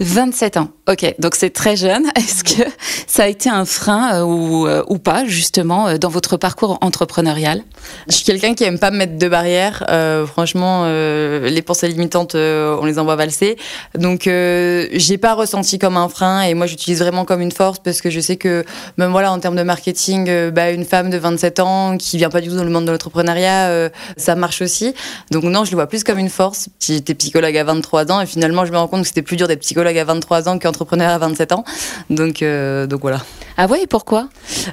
27 0.00 0.58
ans. 0.58 0.68
Ok, 0.88 1.14
donc 1.18 1.34
c'est 1.34 1.50
très 1.50 1.74
jeune. 1.74 2.04
Est-ce 2.16 2.44
que 2.44 2.62
ça 3.06 3.24
a 3.24 3.26
été 3.26 3.48
un 3.48 3.64
frein 3.64 4.20
euh, 4.20 4.24
ou, 4.24 4.66
euh, 4.66 4.84
ou 4.88 4.98
pas 4.98 5.24
justement 5.24 5.88
euh, 5.88 5.98
dans 5.98 6.10
votre 6.10 6.36
parcours 6.36 6.78
entrepreneurial? 6.80 7.62
Je 8.08 8.14
suis 8.16 8.24
quelqu'un 8.24 8.54
qui 8.54 8.64
aime 8.64 8.78
pas 8.78 8.90
mettre 8.90 9.16
de 9.16 9.28
barrières. 9.28 9.84
franchement, 10.26 10.86
les 10.86 11.62
pensées 11.62 11.88
limitantes, 11.88 12.34
on 12.34 12.84
les 12.84 12.98
envoie 12.98 13.16
valser. 13.16 13.56
Donc 13.96 14.22
j'ai 14.24 15.18
pas 15.18 15.34
ressenti 15.34 15.78
comme 15.78 15.96
un 15.96 16.08
frein 16.08 16.42
et 16.42 16.54
moi 16.54 16.66
j'utilise 16.66 16.98
vraiment 16.98 17.24
comme 17.24 17.40
une 17.40 17.52
force 17.52 17.78
parce 17.78 18.00
que 18.00 18.10
je 18.10 18.20
sais 18.20 18.36
que 18.36 18.64
même 18.96 19.10
voilà 19.10 19.32
en 19.32 19.38
termes 19.38 19.56
de 19.56 19.62
marketing, 19.62 20.50
bah, 20.50 20.70
une 20.70 20.84
femme 20.84 21.10
de 21.10 21.18
27 21.18 21.60
ans 21.60 21.96
qui 21.96 22.16
vient 22.16 22.30
pas 22.30 22.40
du 22.40 22.48
tout 22.48 22.56
dans 22.56 22.64
le 22.64 22.70
monde 22.70 22.86
de 22.86 22.92
l'entrepreneuriat, 22.92 23.90
ça 24.16 24.34
marche 24.34 24.62
aussi. 24.62 24.94
Donc 25.30 25.44
non, 25.44 25.64
je 25.64 25.70
le 25.70 25.76
vois 25.76 25.86
plus 25.86 26.04
comme 26.04 26.18
une 26.18 26.30
force. 26.30 26.68
J'étais 26.80 27.14
psychologue 27.14 27.56
à 27.56 27.64
23 27.64 28.10
ans 28.10 28.20
et 28.20 28.26
finalement 28.26 28.64
je 28.64 28.72
me 28.72 28.78
rends 28.78 28.88
compte 28.88 29.02
que 29.02 29.08
c'était 29.08 29.22
plus 29.22 29.36
dur 29.36 29.48
d'être 29.48 29.60
psychologue 29.60 29.85
à 29.94 30.04
23 30.04 30.48
ans 30.48 30.58
qu'entrepreneur 30.58 31.10
à 31.10 31.18
27 31.18 31.52
ans. 31.52 31.64
Donc, 32.10 32.42
euh, 32.42 32.86
donc 32.86 33.00
voilà. 33.02 33.20
Ah 33.56 33.66
ouais, 33.66 33.82
et 33.82 33.86
pourquoi? 33.86 34.28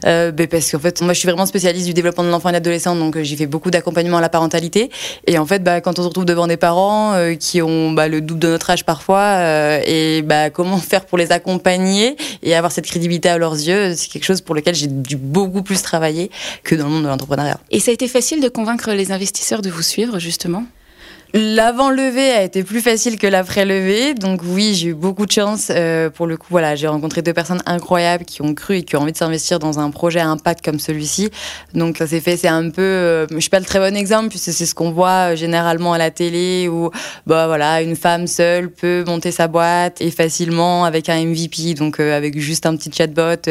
Euh, 0.05 0.31
ben 0.31 0.47
Parce 0.47 0.71
qu'en 0.71 0.79
fait, 0.79 1.01
moi 1.01 1.13
je 1.13 1.19
suis 1.19 1.27
vraiment 1.27 1.45
spécialiste 1.45 1.85
du 1.85 1.93
développement 1.93 2.23
de 2.23 2.29
l'enfant 2.29 2.49
et 2.49 2.51
de 2.51 2.57
l'adolescent, 2.57 2.95
donc 2.95 3.15
euh, 3.15 3.23
j'ai 3.23 3.35
fait 3.35 3.45
beaucoup 3.45 3.71
d'accompagnement 3.71 4.17
à 4.17 4.21
la 4.21 4.29
parentalité. 4.29 4.89
Et 5.27 5.37
en 5.37 5.45
fait, 5.45 5.63
bah, 5.63 5.79
quand 5.81 5.99
on 5.99 6.01
se 6.01 6.07
retrouve 6.07 6.25
devant 6.25 6.47
des 6.47 6.57
parents 6.57 7.13
qui 7.39 7.61
ont 7.61 7.91
bah, 7.91 8.07
le 8.07 8.21
double 8.21 8.39
de 8.39 8.47
notre 8.49 8.69
âge 8.69 8.85
parfois, 8.85 9.39
et 9.85 10.21
bah, 10.23 10.49
comment 10.53 10.77
faire 10.77 11.05
pour 11.05 11.17
les 11.17 11.31
accompagner 11.31 12.17
et 12.41 12.55
avoir 12.55 12.71
cette 12.71 12.85
crédibilité 12.85 13.29
à 13.29 13.37
leurs 13.37 13.53
yeux, 13.53 13.93
c'est 13.95 14.09
quelque 14.09 14.25
chose 14.25 14.41
pour 14.41 14.55
lequel 14.55 14.75
j'ai 14.75 14.87
dû 14.87 15.15
beaucoup 15.15 15.63
plus 15.63 15.81
travailler 15.81 16.31
que 16.63 16.75
dans 16.75 16.85
le 16.85 16.91
monde 16.91 17.03
de 17.03 17.07
l'entrepreneuriat. 17.07 17.59
Et 17.71 17.79
ça 17.79 17.91
a 17.91 17.93
été 17.93 18.07
facile 18.07 18.41
de 18.41 18.49
convaincre 18.49 18.91
les 18.91 19.11
investisseurs 19.11 19.61
de 19.61 19.69
vous 19.69 19.81
suivre, 19.81 20.19
justement? 20.19 20.65
L'avant-levée 21.35 22.29
a 22.29 22.43
été 22.43 22.63
plus 22.63 22.81
facile 22.81 23.17
que 23.17 23.25
l'après-levée, 23.25 24.13
donc 24.13 24.41
oui, 24.45 24.75
j'ai 24.75 24.89
eu 24.89 24.93
beaucoup 24.93 25.25
de 25.25 25.31
chance. 25.31 25.71
Euh, 25.71 26.11
pour 26.11 26.27
le 26.27 26.37
coup, 26.37 26.45
voilà, 26.51 26.75
j'ai 26.75 26.87
rencontré 26.87 27.23
deux 27.23 27.33
personnes 27.33 27.63
incroyables 27.65 28.23
qui 28.23 28.43
ont 28.43 28.53
cru 28.53 28.77
et 28.77 28.83
qui 28.83 28.95
ont 28.97 28.99
envie 28.99 29.13
de 29.13 29.17
s'investir 29.17 29.57
dans 29.57 29.79
un 29.79 29.89
projet 29.89 30.19
à 30.19 30.27
impact 30.27 30.63
comme 30.63 30.77
celui-ci. 30.77 31.31
Donc 31.73 31.97
ça 31.97 32.05
s'est 32.05 32.19
fait, 32.19 32.37
c'est 32.37 32.49
un 32.49 32.69
peu, 32.69 32.83
euh, 32.83 33.25
je 33.31 33.39
suis 33.39 33.49
pas 33.49 33.57
le 33.57 33.65
très 33.65 33.79
bon 33.79 33.97
exemple 33.97 34.29
puisque 34.29 34.51
c'est 34.51 34.67
ce 34.67 34.75
qu'on 34.75 34.91
voit 34.91 35.31
euh, 35.31 35.35
généralement 35.35 35.93
à 35.93 35.97
la 35.97 36.11
télé 36.11 36.67
où, 36.67 36.91
bah 37.25 37.47
voilà, 37.47 37.81
une 37.81 37.95
femme 37.95 38.27
seule 38.27 38.69
peut 38.69 39.03
monter 39.07 39.31
sa 39.31 39.47
boîte 39.47 40.01
et 40.01 40.11
facilement 40.11 40.85
avec 40.85 41.09
un 41.09 41.19
MVP, 41.25 41.73
donc 41.73 41.99
avec 41.99 42.37
juste 42.37 42.67
un 42.67 42.75
petit 42.75 42.91
chatbot, 42.95 43.41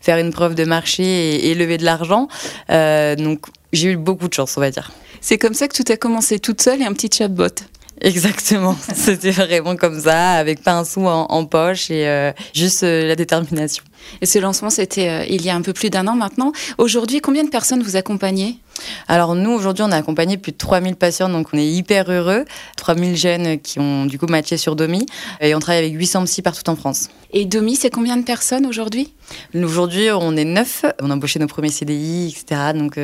faire 0.00 0.18
une 0.18 0.30
preuve 0.30 0.54
de 0.54 0.64
marché 0.64 1.02
et, 1.02 1.50
et 1.50 1.54
lever 1.56 1.76
de 1.76 1.84
l'argent. 1.84 2.28
donc 2.68 3.46
j'ai 3.72 3.90
eu 3.90 3.96
beaucoup 3.96 4.28
de 4.28 4.34
chance, 4.34 4.56
on 4.56 4.60
va 4.60 4.70
dire. 4.70 4.92
C'est 5.22 5.38
comme 5.38 5.54
ça 5.54 5.68
que 5.68 5.80
tout 5.80 5.90
a 5.90 5.96
commencé 5.96 6.40
toute 6.40 6.60
seule 6.60 6.82
et 6.82 6.84
un 6.84 6.92
petit 6.92 7.08
chatbot. 7.16 7.54
Exactement, 8.00 8.76
c'était 8.94 9.30
vraiment 9.30 9.76
comme 9.76 10.00
ça, 10.00 10.32
avec 10.32 10.64
pas 10.64 10.72
un 10.72 10.84
sou 10.84 11.06
en, 11.06 11.44
poche 11.46 11.88
et 11.92 12.08
euh, 12.08 12.32
juste 12.52 12.82
euh, 12.82 13.06
la 13.06 13.14
détermination. 13.14 13.84
Et 14.20 14.26
ce 14.26 14.40
lancement, 14.40 14.70
c'était 14.70 15.08
euh, 15.08 15.24
il 15.28 15.42
y 15.42 15.50
a 15.50 15.54
un 15.54 15.62
peu 15.62 15.72
plus 15.72 15.90
d'un 15.90 16.08
an 16.08 16.16
maintenant. 16.16 16.50
Aujourd'hui, 16.78 17.20
combien 17.20 17.44
de 17.44 17.50
personnes 17.50 17.80
vous 17.80 17.94
accompagnez? 17.94 18.58
Alors 19.06 19.36
nous, 19.36 19.52
aujourd'hui, 19.52 19.84
on 19.86 19.92
a 19.92 19.96
accompagné 19.96 20.36
plus 20.36 20.50
de 20.50 20.56
3000 20.56 20.96
patients, 20.96 21.28
donc 21.28 21.46
on 21.52 21.58
est 21.58 21.66
hyper 21.66 22.10
heureux. 22.10 22.44
3000 22.76 23.16
jeunes 23.16 23.60
qui 23.60 23.78
ont 23.78 24.06
du 24.06 24.18
coup 24.18 24.26
matché 24.26 24.56
sur 24.56 24.74
Domi. 24.74 25.06
Et 25.40 25.54
on 25.54 25.60
travaille 25.60 25.84
avec 25.84 25.94
800 25.94 26.24
psy 26.24 26.42
partout 26.42 26.68
en 26.68 26.74
France. 26.74 27.08
Et 27.32 27.44
Domi, 27.44 27.76
c'est 27.76 27.90
combien 27.90 28.16
de 28.16 28.24
personnes 28.24 28.66
aujourd'hui? 28.66 29.14
Aujourd'hui, 29.54 30.10
on 30.10 30.36
est 30.36 30.44
neuf. 30.44 30.84
On 31.00 31.10
a 31.12 31.14
embauché 31.14 31.38
nos 31.38 31.46
premiers 31.46 31.70
CDI, 31.70 32.34
etc. 32.36 32.72
Donc 32.74 32.98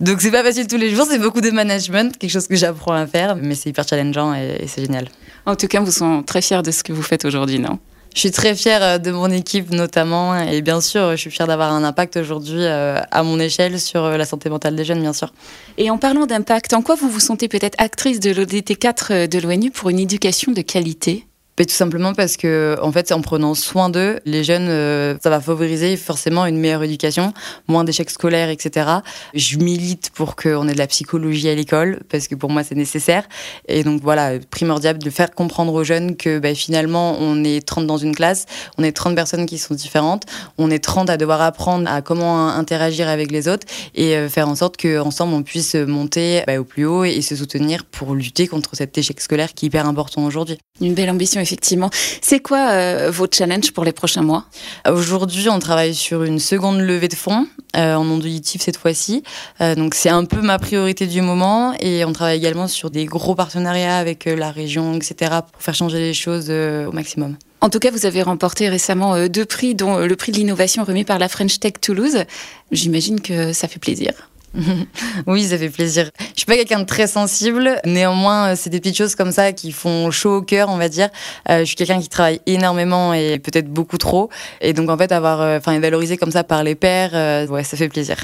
Donc 0.00 0.20
c'est 0.20 0.30
pas 0.30 0.42
facile 0.42 0.66
tous 0.66 0.76
les 0.76 0.94
jours, 0.94 1.06
c'est 1.08 1.18
beaucoup 1.18 1.40
de 1.40 1.50
management, 1.50 2.16
quelque 2.18 2.30
chose 2.30 2.46
que 2.46 2.56
j'apprends 2.56 2.92
à 2.92 3.06
faire, 3.06 3.36
mais 3.36 3.54
c'est 3.54 3.70
hyper 3.70 3.88
challengeant 3.88 4.34
et, 4.34 4.58
et 4.60 4.66
c'est 4.66 4.82
génial. 4.82 5.08
En 5.46 5.56
tout 5.56 5.68
cas, 5.68 5.80
vous 5.80 5.90
sont 5.90 6.22
très 6.22 6.42
fiers 6.42 6.62
de 6.62 6.70
ce 6.70 6.82
que 6.82 6.92
vous 6.92 7.02
faites 7.02 7.24
aujourd'hui, 7.24 7.58
non? 7.58 7.78
Je 8.16 8.20
suis 8.20 8.30
très 8.30 8.54
fière 8.54 8.82
euh, 8.82 8.98
de 8.98 9.10
mon 9.10 9.30
équipe 9.30 9.70
notamment 9.70 10.38
et 10.38 10.62
bien 10.62 10.80
sûr, 10.80 11.10
je 11.10 11.16
suis 11.16 11.30
fière 11.30 11.46
d'avoir 11.46 11.70
un 11.70 11.84
impact 11.84 12.16
aujourd'hui 12.16 12.64
euh, 12.64 12.98
à 13.10 13.22
mon 13.22 13.38
échelle 13.38 13.78
sur 13.78 14.04
euh, 14.04 14.16
la 14.16 14.24
santé 14.24 14.48
mentale 14.48 14.74
des 14.74 14.86
jeunes, 14.86 15.02
bien 15.02 15.12
sûr. 15.12 15.34
Et 15.76 15.90
en 15.90 15.98
parlant 15.98 16.24
d'impact, 16.24 16.72
en 16.72 16.80
quoi 16.80 16.94
vous 16.94 17.10
vous 17.10 17.20
sentez 17.20 17.46
peut-être 17.46 17.74
actrice 17.76 18.18
de 18.18 18.30
l'ODT 18.30 18.78
4 18.78 19.26
de 19.26 19.38
l'ONU 19.38 19.70
pour 19.70 19.90
une 19.90 19.98
éducation 19.98 20.52
de 20.52 20.62
qualité? 20.62 21.26
Tout 21.64 21.74
simplement 21.74 22.12
parce 22.12 22.36
que, 22.36 22.76
en 22.82 22.92
fait, 22.92 23.12
en 23.12 23.22
prenant 23.22 23.54
soin 23.54 23.88
d'eux, 23.88 24.20
les 24.26 24.44
jeunes, 24.44 24.68
euh, 24.68 25.16
ça 25.22 25.30
va 25.30 25.40
favoriser 25.40 25.96
forcément 25.96 26.44
une 26.44 26.58
meilleure 26.58 26.82
éducation, 26.82 27.32
moins 27.66 27.82
d'échecs 27.82 28.10
scolaires, 28.10 28.50
etc. 28.50 28.86
Je 29.32 29.56
milite 29.56 30.10
pour 30.10 30.36
qu'on 30.36 30.68
ait 30.68 30.74
de 30.74 30.78
la 30.78 30.86
psychologie 30.86 31.48
à 31.48 31.54
l'école, 31.54 32.00
parce 32.10 32.28
que 32.28 32.34
pour 32.34 32.50
moi, 32.50 32.62
c'est 32.62 32.74
nécessaire. 32.74 33.26
Et 33.68 33.84
donc, 33.84 34.02
voilà, 34.02 34.32
primordial 34.50 34.98
de 34.98 35.08
faire 35.08 35.30
comprendre 35.30 35.72
aux 35.72 35.82
jeunes 35.82 36.16
que 36.16 36.38
bah, 36.38 36.54
finalement, 36.54 37.16
on 37.18 37.42
est 37.42 37.66
30 37.66 37.86
dans 37.86 37.96
une 37.96 38.14
classe, 38.14 38.44
on 38.76 38.84
est 38.84 38.92
30 38.92 39.14
personnes 39.14 39.46
qui 39.46 39.56
sont 39.56 39.74
différentes, 39.74 40.24
on 40.58 40.70
est 40.70 40.84
30 40.84 41.08
à 41.08 41.16
devoir 41.16 41.40
apprendre 41.40 41.90
à 41.90 42.02
comment 42.02 42.48
interagir 42.48 43.08
avec 43.08 43.32
les 43.32 43.48
autres 43.48 43.66
et 43.94 44.14
euh, 44.14 44.28
faire 44.28 44.48
en 44.48 44.56
sorte 44.56 44.76
qu'ensemble, 44.76 45.32
on 45.32 45.42
puisse 45.42 45.74
monter 45.74 46.42
bah, 46.46 46.58
au 46.60 46.64
plus 46.64 46.84
haut 46.84 47.04
et, 47.04 47.12
et 47.12 47.22
se 47.22 47.34
soutenir 47.34 47.84
pour 47.84 48.14
lutter 48.14 48.46
contre 48.46 48.76
cet 48.76 48.98
échec 48.98 49.18
scolaire 49.22 49.54
qui 49.54 49.64
est 49.64 49.68
hyper 49.68 49.86
important 49.86 50.22
aujourd'hui. 50.26 50.58
Une 50.82 50.92
belle 50.92 51.08
ambition 51.08 51.40
effectivement. 51.46 51.90
C'est 52.20 52.40
quoi 52.40 52.70
euh, 52.70 53.10
vos 53.12 53.26
challenges 53.30 53.72
pour 53.72 53.84
les 53.84 53.92
prochains 53.92 54.22
mois? 54.22 54.46
Aujourd'hui, 54.90 55.48
on 55.48 55.60
travaille 55.60 55.94
sur 55.94 56.24
une 56.24 56.40
seconde 56.40 56.80
levée 56.80 57.06
de 57.08 57.14
fonds 57.14 57.46
euh, 57.76 57.94
en 57.94 58.04
non 58.04 58.20
cette 58.58 58.76
fois-ci. 58.76 59.22
Euh, 59.60 59.76
donc 59.76 59.94
c'est 59.94 60.08
un 60.08 60.24
peu 60.24 60.40
ma 60.40 60.58
priorité 60.58 61.06
du 61.06 61.22
moment 61.22 61.72
et 61.78 62.04
on 62.04 62.12
travaille 62.12 62.38
également 62.38 62.66
sur 62.66 62.90
des 62.90 63.04
gros 63.04 63.34
partenariats 63.34 63.98
avec 63.98 64.24
la 64.24 64.50
région, 64.50 64.94
etc. 64.94 65.36
pour 65.52 65.62
faire 65.62 65.74
changer 65.74 65.98
les 65.98 66.14
choses 66.14 66.50
au 66.50 66.92
maximum. 66.92 67.36
En 67.60 67.70
tout 67.70 67.78
cas, 67.78 67.90
vous 67.90 68.06
avez 68.06 68.22
remporté 68.22 68.68
récemment 68.68 69.28
deux 69.28 69.44
prix, 69.44 69.74
dont 69.74 69.98
le 69.98 70.16
prix 70.16 70.32
de 70.32 70.38
l'innovation 70.38 70.84
remis 70.84 71.04
par 71.04 71.18
la 71.18 71.28
French 71.28 71.60
Tech 71.60 71.74
Toulouse. 71.80 72.24
J'imagine 72.72 73.20
que 73.20 73.52
ça 73.52 73.68
fait 73.68 73.78
plaisir. 73.78 74.12
oui, 75.26 75.44
ça 75.44 75.58
fait 75.58 75.68
plaisir. 75.68 76.10
Je 76.34 76.40
suis 76.40 76.46
pas 76.46 76.56
quelqu'un 76.56 76.80
de 76.80 76.84
très 76.84 77.06
sensible, 77.06 77.80
néanmoins, 77.84 78.52
euh, 78.52 78.54
c'est 78.56 78.70
des 78.70 78.80
petites 78.80 78.96
choses 78.96 79.14
comme 79.14 79.32
ça 79.32 79.52
qui 79.52 79.72
font 79.72 80.10
chaud 80.10 80.36
au 80.36 80.42
cœur, 80.42 80.68
on 80.68 80.76
va 80.76 80.88
dire. 80.88 81.08
Euh, 81.50 81.60
je 81.60 81.64
suis 81.64 81.76
quelqu'un 81.76 82.00
qui 82.00 82.08
travaille 82.08 82.40
énormément 82.46 83.14
et 83.14 83.38
peut-être 83.38 83.68
beaucoup 83.68 83.98
trop, 83.98 84.30
et 84.60 84.72
donc 84.72 84.90
en 84.90 84.96
fait 84.96 85.12
avoir, 85.12 85.40
euh, 85.40 85.58
enfin, 85.58 85.78
valorisé 85.78 86.16
comme 86.16 86.30
ça 86.30 86.44
par 86.44 86.62
les 86.62 86.74
pairs, 86.74 87.48
ouais, 87.50 87.64
ça 87.64 87.76
fait 87.76 87.88
plaisir. 87.88 88.16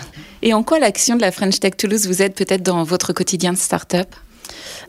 Et 0.42 0.54
en 0.54 0.62
quoi 0.62 0.78
l'action 0.78 1.16
de 1.16 1.20
la 1.20 1.30
French 1.30 1.60
Tech 1.60 1.76
Toulouse 1.76 2.06
vous 2.06 2.22
aide 2.22 2.34
peut-être 2.34 2.62
dans 2.62 2.82
votre 2.84 3.12
quotidien 3.12 3.52
de 3.52 3.58
start-up? 3.58 4.08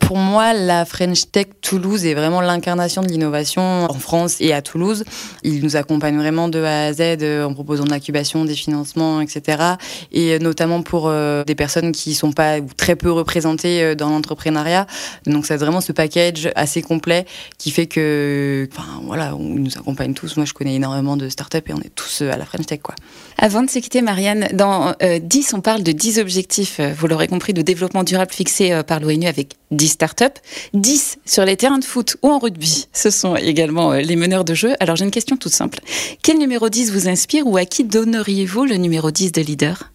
Pour 0.00 0.16
moi, 0.16 0.52
la 0.52 0.84
French 0.84 1.30
Tech 1.30 1.46
Toulouse 1.60 2.04
est 2.04 2.14
vraiment 2.14 2.40
l'incarnation 2.40 3.02
de 3.02 3.08
l'innovation 3.08 3.62
en 3.62 3.94
France 3.94 4.36
et 4.40 4.52
à 4.52 4.62
Toulouse. 4.62 5.04
Ils 5.42 5.62
nous 5.62 5.76
accompagnent 5.76 6.18
vraiment 6.18 6.48
de 6.48 6.62
A 6.62 6.86
à 6.86 6.92
Z 6.92 7.00
euh, 7.22 7.44
en 7.44 7.54
proposant 7.54 7.84
de 7.84 7.90
l'incubation, 7.90 8.44
des 8.44 8.54
financements, 8.54 9.20
etc. 9.20 9.74
Et 10.12 10.38
notamment 10.38 10.82
pour 10.82 11.08
euh, 11.08 11.44
des 11.44 11.54
personnes 11.54 11.92
qui 11.92 12.14
sont 12.14 12.32
pas 12.32 12.58
ou 12.58 12.68
très 12.76 12.96
peu 12.96 13.10
représentées 13.10 13.82
euh, 13.82 13.94
dans 13.94 14.10
l'entrepreneuriat. 14.10 14.86
Donc 15.26 15.46
c'est 15.46 15.56
vraiment 15.56 15.80
ce 15.80 15.92
package 15.92 16.50
assez 16.54 16.82
complet 16.82 17.24
qui 17.58 17.70
fait 17.70 17.86
que, 17.86 18.68
enfin 18.72 19.00
voilà, 19.04 19.34
on 19.36 19.54
nous 19.54 19.76
accompagne 19.78 20.14
tous. 20.14 20.36
Moi, 20.36 20.46
je 20.46 20.52
connais 20.52 20.74
énormément 20.74 21.16
de 21.16 21.28
startups 21.28 21.58
et 21.66 21.72
on 21.72 21.80
est 21.80 21.94
tous 21.94 22.22
à 22.22 22.36
la 22.36 22.44
French 22.44 22.66
Tech, 22.66 22.80
quoi. 22.82 22.94
Avant 23.38 23.62
de 23.62 23.70
se 23.70 23.78
quitter, 23.78 24.00
Marianne, 24.00 24.48
dans 24.52 24.94
10, 25.00 25.54
on 25.54 25.60
parle 25.60 25.82
de 25.82 25.92
10 25.92 26.20
objectifs, 26.20 26.80
vous 26.80 27.06
l'aurez 27.08 27.26
compris, 27.26 27.52
de 27.52 27.62
développement 27.62 28.04
durable 28.04 28.32
fixés 28.32 28.80
par 28.86 29.00
l'ONU 29.00 29.26
avec 29.26 29.56
10 29.74 29.88
startups, 29.88 30.40
10 30.72 31.18
sur 31.24 31.44
les 31.44 31.56
terrains 31.56 31.78
de 31.78 31.84
foot 31.84 32.16
ou 32.22 32.30
en 32.30 32.38
rugby. 32.38 32.88
Ce 32.92 33.10
sont 33.10 33.36
également 33.36 33.92
euh, 33.92 34.00
les 34.00 34.16
meneurs 34.16 34.44
de 34.44 34.54
jeu. 34.54 34.74
Alors 34.80 34.96
j'ai 34.96 35.04
une 35.04 35.10
question 35.10 35.36
toute 35.36 35.52
simple. 35.52 35.80
Quel 36.22 36.38
numéro 36.38 36.68
10 36.68 36.92
vous 36.92 37.08
inspire 37.08 37.46
ou 37.46 37.56
à 37.56 37.64
qui 37.64 37.84
donneriez-vous 37.84 38.64
le 38.64 38.76
numéro 38.76 39.10
10 39.10 39.32
de 39.32 39.42
leader? 39.42 39.93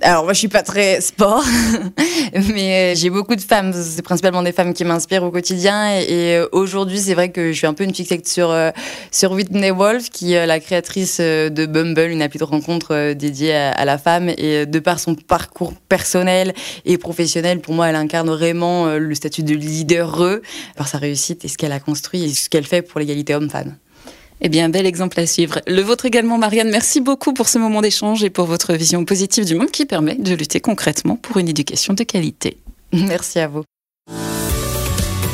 Alors 0.00 0.24
moi 0.24 0.32
je 0.32 0.38
suis 0.38 0.48
pas 0.48 0.62
très 0.62 1.00
sport, 1.00 1.44
mais 2.54 2.92
euh, 2.92 2.94
j'ai 2.96 3.10
beaucoup 3.10 3.36
de 3.36 3.40
femmes. 3.40 3.72
C'est 3.74 4.02
principalement 4.02 4.42
des 4.42 4.52
femmes 4.52 4.72
qui 4.72 4.84
m'inspirent 4.84 5.24
au 5.24 5.30
quotidien. 5.30 5.98
Et, 6.00 6.36
euh, 6.36 6.48
aujourd'hui 6.52 6.98
c'est 6.98 7.14
vrai 7.14 7.30
que 7.30 7.52
je 7.52 7.56
suis 7.56 7.66
un 7.66 7.74
peu 7.74 7.84
une 7.84 7.94
fixette 7.94 8.26
sur 8.26 8.50
euh, 8.50 8.70
sur 9.10 9.32
Whitney 9.32 9.70
Wolf, 9.70 10.08
qui 10.10 10.32
est 10.32 10.46
la 10.46 10.60
créatrice 10.60 11.20
de 11.20 11.66
Bumble, 11.66 12.10
une 12.10 12.22
appli 12.22 12.38
de 12.38 12.44
rencontre 12.44 13.12
dédiée 13.12 13.54
à, 13.54 13.84
la 13.84 13.98
femme. 13.98 14.30
Et 14.38 14.66
de 14.66 14.78
par 14.78 14.98
son 14.98 15.14
parcours 15.14 15.74
personnel 15.88 16.54
et 16.84 16.98
professionnel, 16.98 17.60
pour 17.60 17.74
moi 17.74 17.88
elle 17.88 17.96
incarne 17.96 18.30
vraiment 18.30 18.86
le 18.96 19.14
statut 19.14 19.42
de 19.42 19.54
leader 19.54 20.40
par 20.76 20.88
sa 20.88 20.98
réussite 20.98 21.44
et 21.44 21.48
ce 21.48 21.58
qu'elle 21.58 21.72
a 21.72 21.80
construit 21.80 22.24
et 22.24 22.28
ce 22.28 22.48
qu'elle 22.48 22.66
fait 22.66 22.82
pour 22.82 23.00
l'égalité 23.00 23.34
homme-femme. 23.34 23.76
Eh 24.40 24.48
bien, 24.48 24.68
bel 24.68 24.86
exemple 24.86 25.20
à 25.20 25.26
suivre. 25.26 25.60
Le 25.66 25.82
vôtre 25.82 26.06
également, 26.06 26.38
Marianne. 26.38 26.70
Merci 26.70 27.00
beaucoup 27.00 27.34
pour 27.34 27.48
ce 27.48 27.58
moment 27.58 27.82
d'échange 27.82 28.24
et 28.24 28.30
pour 28.30 28.46
votre 28.46 28.74
vision 28.74 29.04
positive 29.04 29.44
du 29.44 29.54
monde 29.54 29.70
qui 29.70 29.84
permet 29.84 30.14
de 30.14 30.34
lutter 30.34 30.60
concrètement 30.60 31.16
pour 31.16 31.36
une 31.38 31.48
éducation 31.48 31.94
de 31.94 32.04
qualité. 32.04 32.56
Merci 32.92 33.38
à 33.38 33.48
vous. 33.48 33.64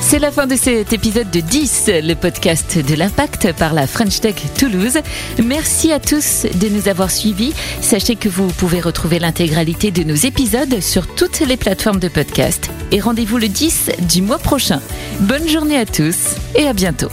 C'est 0.09 0.21
la 0.21 0.31
fin 0.31 0.47
de 0.47 0.55
cet 0.55 0.93
épisode 0.93 1.33
de 1.33 1.41
10, 1.41 1.87
le 1.89 2.15
podcast 2.15 2.79
de 2.79 2.95
l'impact 2.95 3.53
par 3.55 3.75
la 3.75 3.89
French 3.89 4.21
Tech 4.21 4.37
Toulouse. 4.57 4.99
Merci 5.43 5.91
à 5.91 5.99
tous 5.99 6.47
de 6.55 6.69
nous 6.69 6.87
avoir 6.87 7.11
suivis. 7.11 7.53
Sachez 7.81 8.15
que 8.15 8.29
vous 8.29 8.47
pouvez 8.47 8.81
retrouver 8.81 9.19
l'intégralité 9.19 9.91
de 9.91 10.05
nos 10.05 10.15
épisodes 10.15 10.81
sur 10.81 11.13
toutes 11.13 11.41
les 11.41 11.57
plateformes 11.57 11.99
de 11.99 12.07
podcast. 12.09 12.71
Et 12.93 13.01
rendez-vous 13.01 13.39
le 13.39 13.49
10 13.49 13.91
du 14.09 14.23
mois 14.23 14.39
prochain. 14.39 14.81
Bonne 15.21 15.49
journée 15.49 15.77
à 15.77 15.87
tous 15.87 16.37
et 16.55 16.69
à 16.69 16.73
bientôt. 16.73 17.11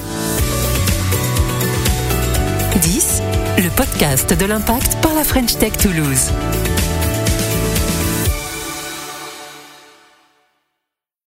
10, 2.82 3.22
le 3.60 3.70
podcast 3.70 4.34
de 4.34 4.46
l'impact 4.46 4.98
par 5.02 5.14
la 5.14 5.24
French 5.24 5.58
Tech 5.58 5.74
Toulouse. 5.78 6.32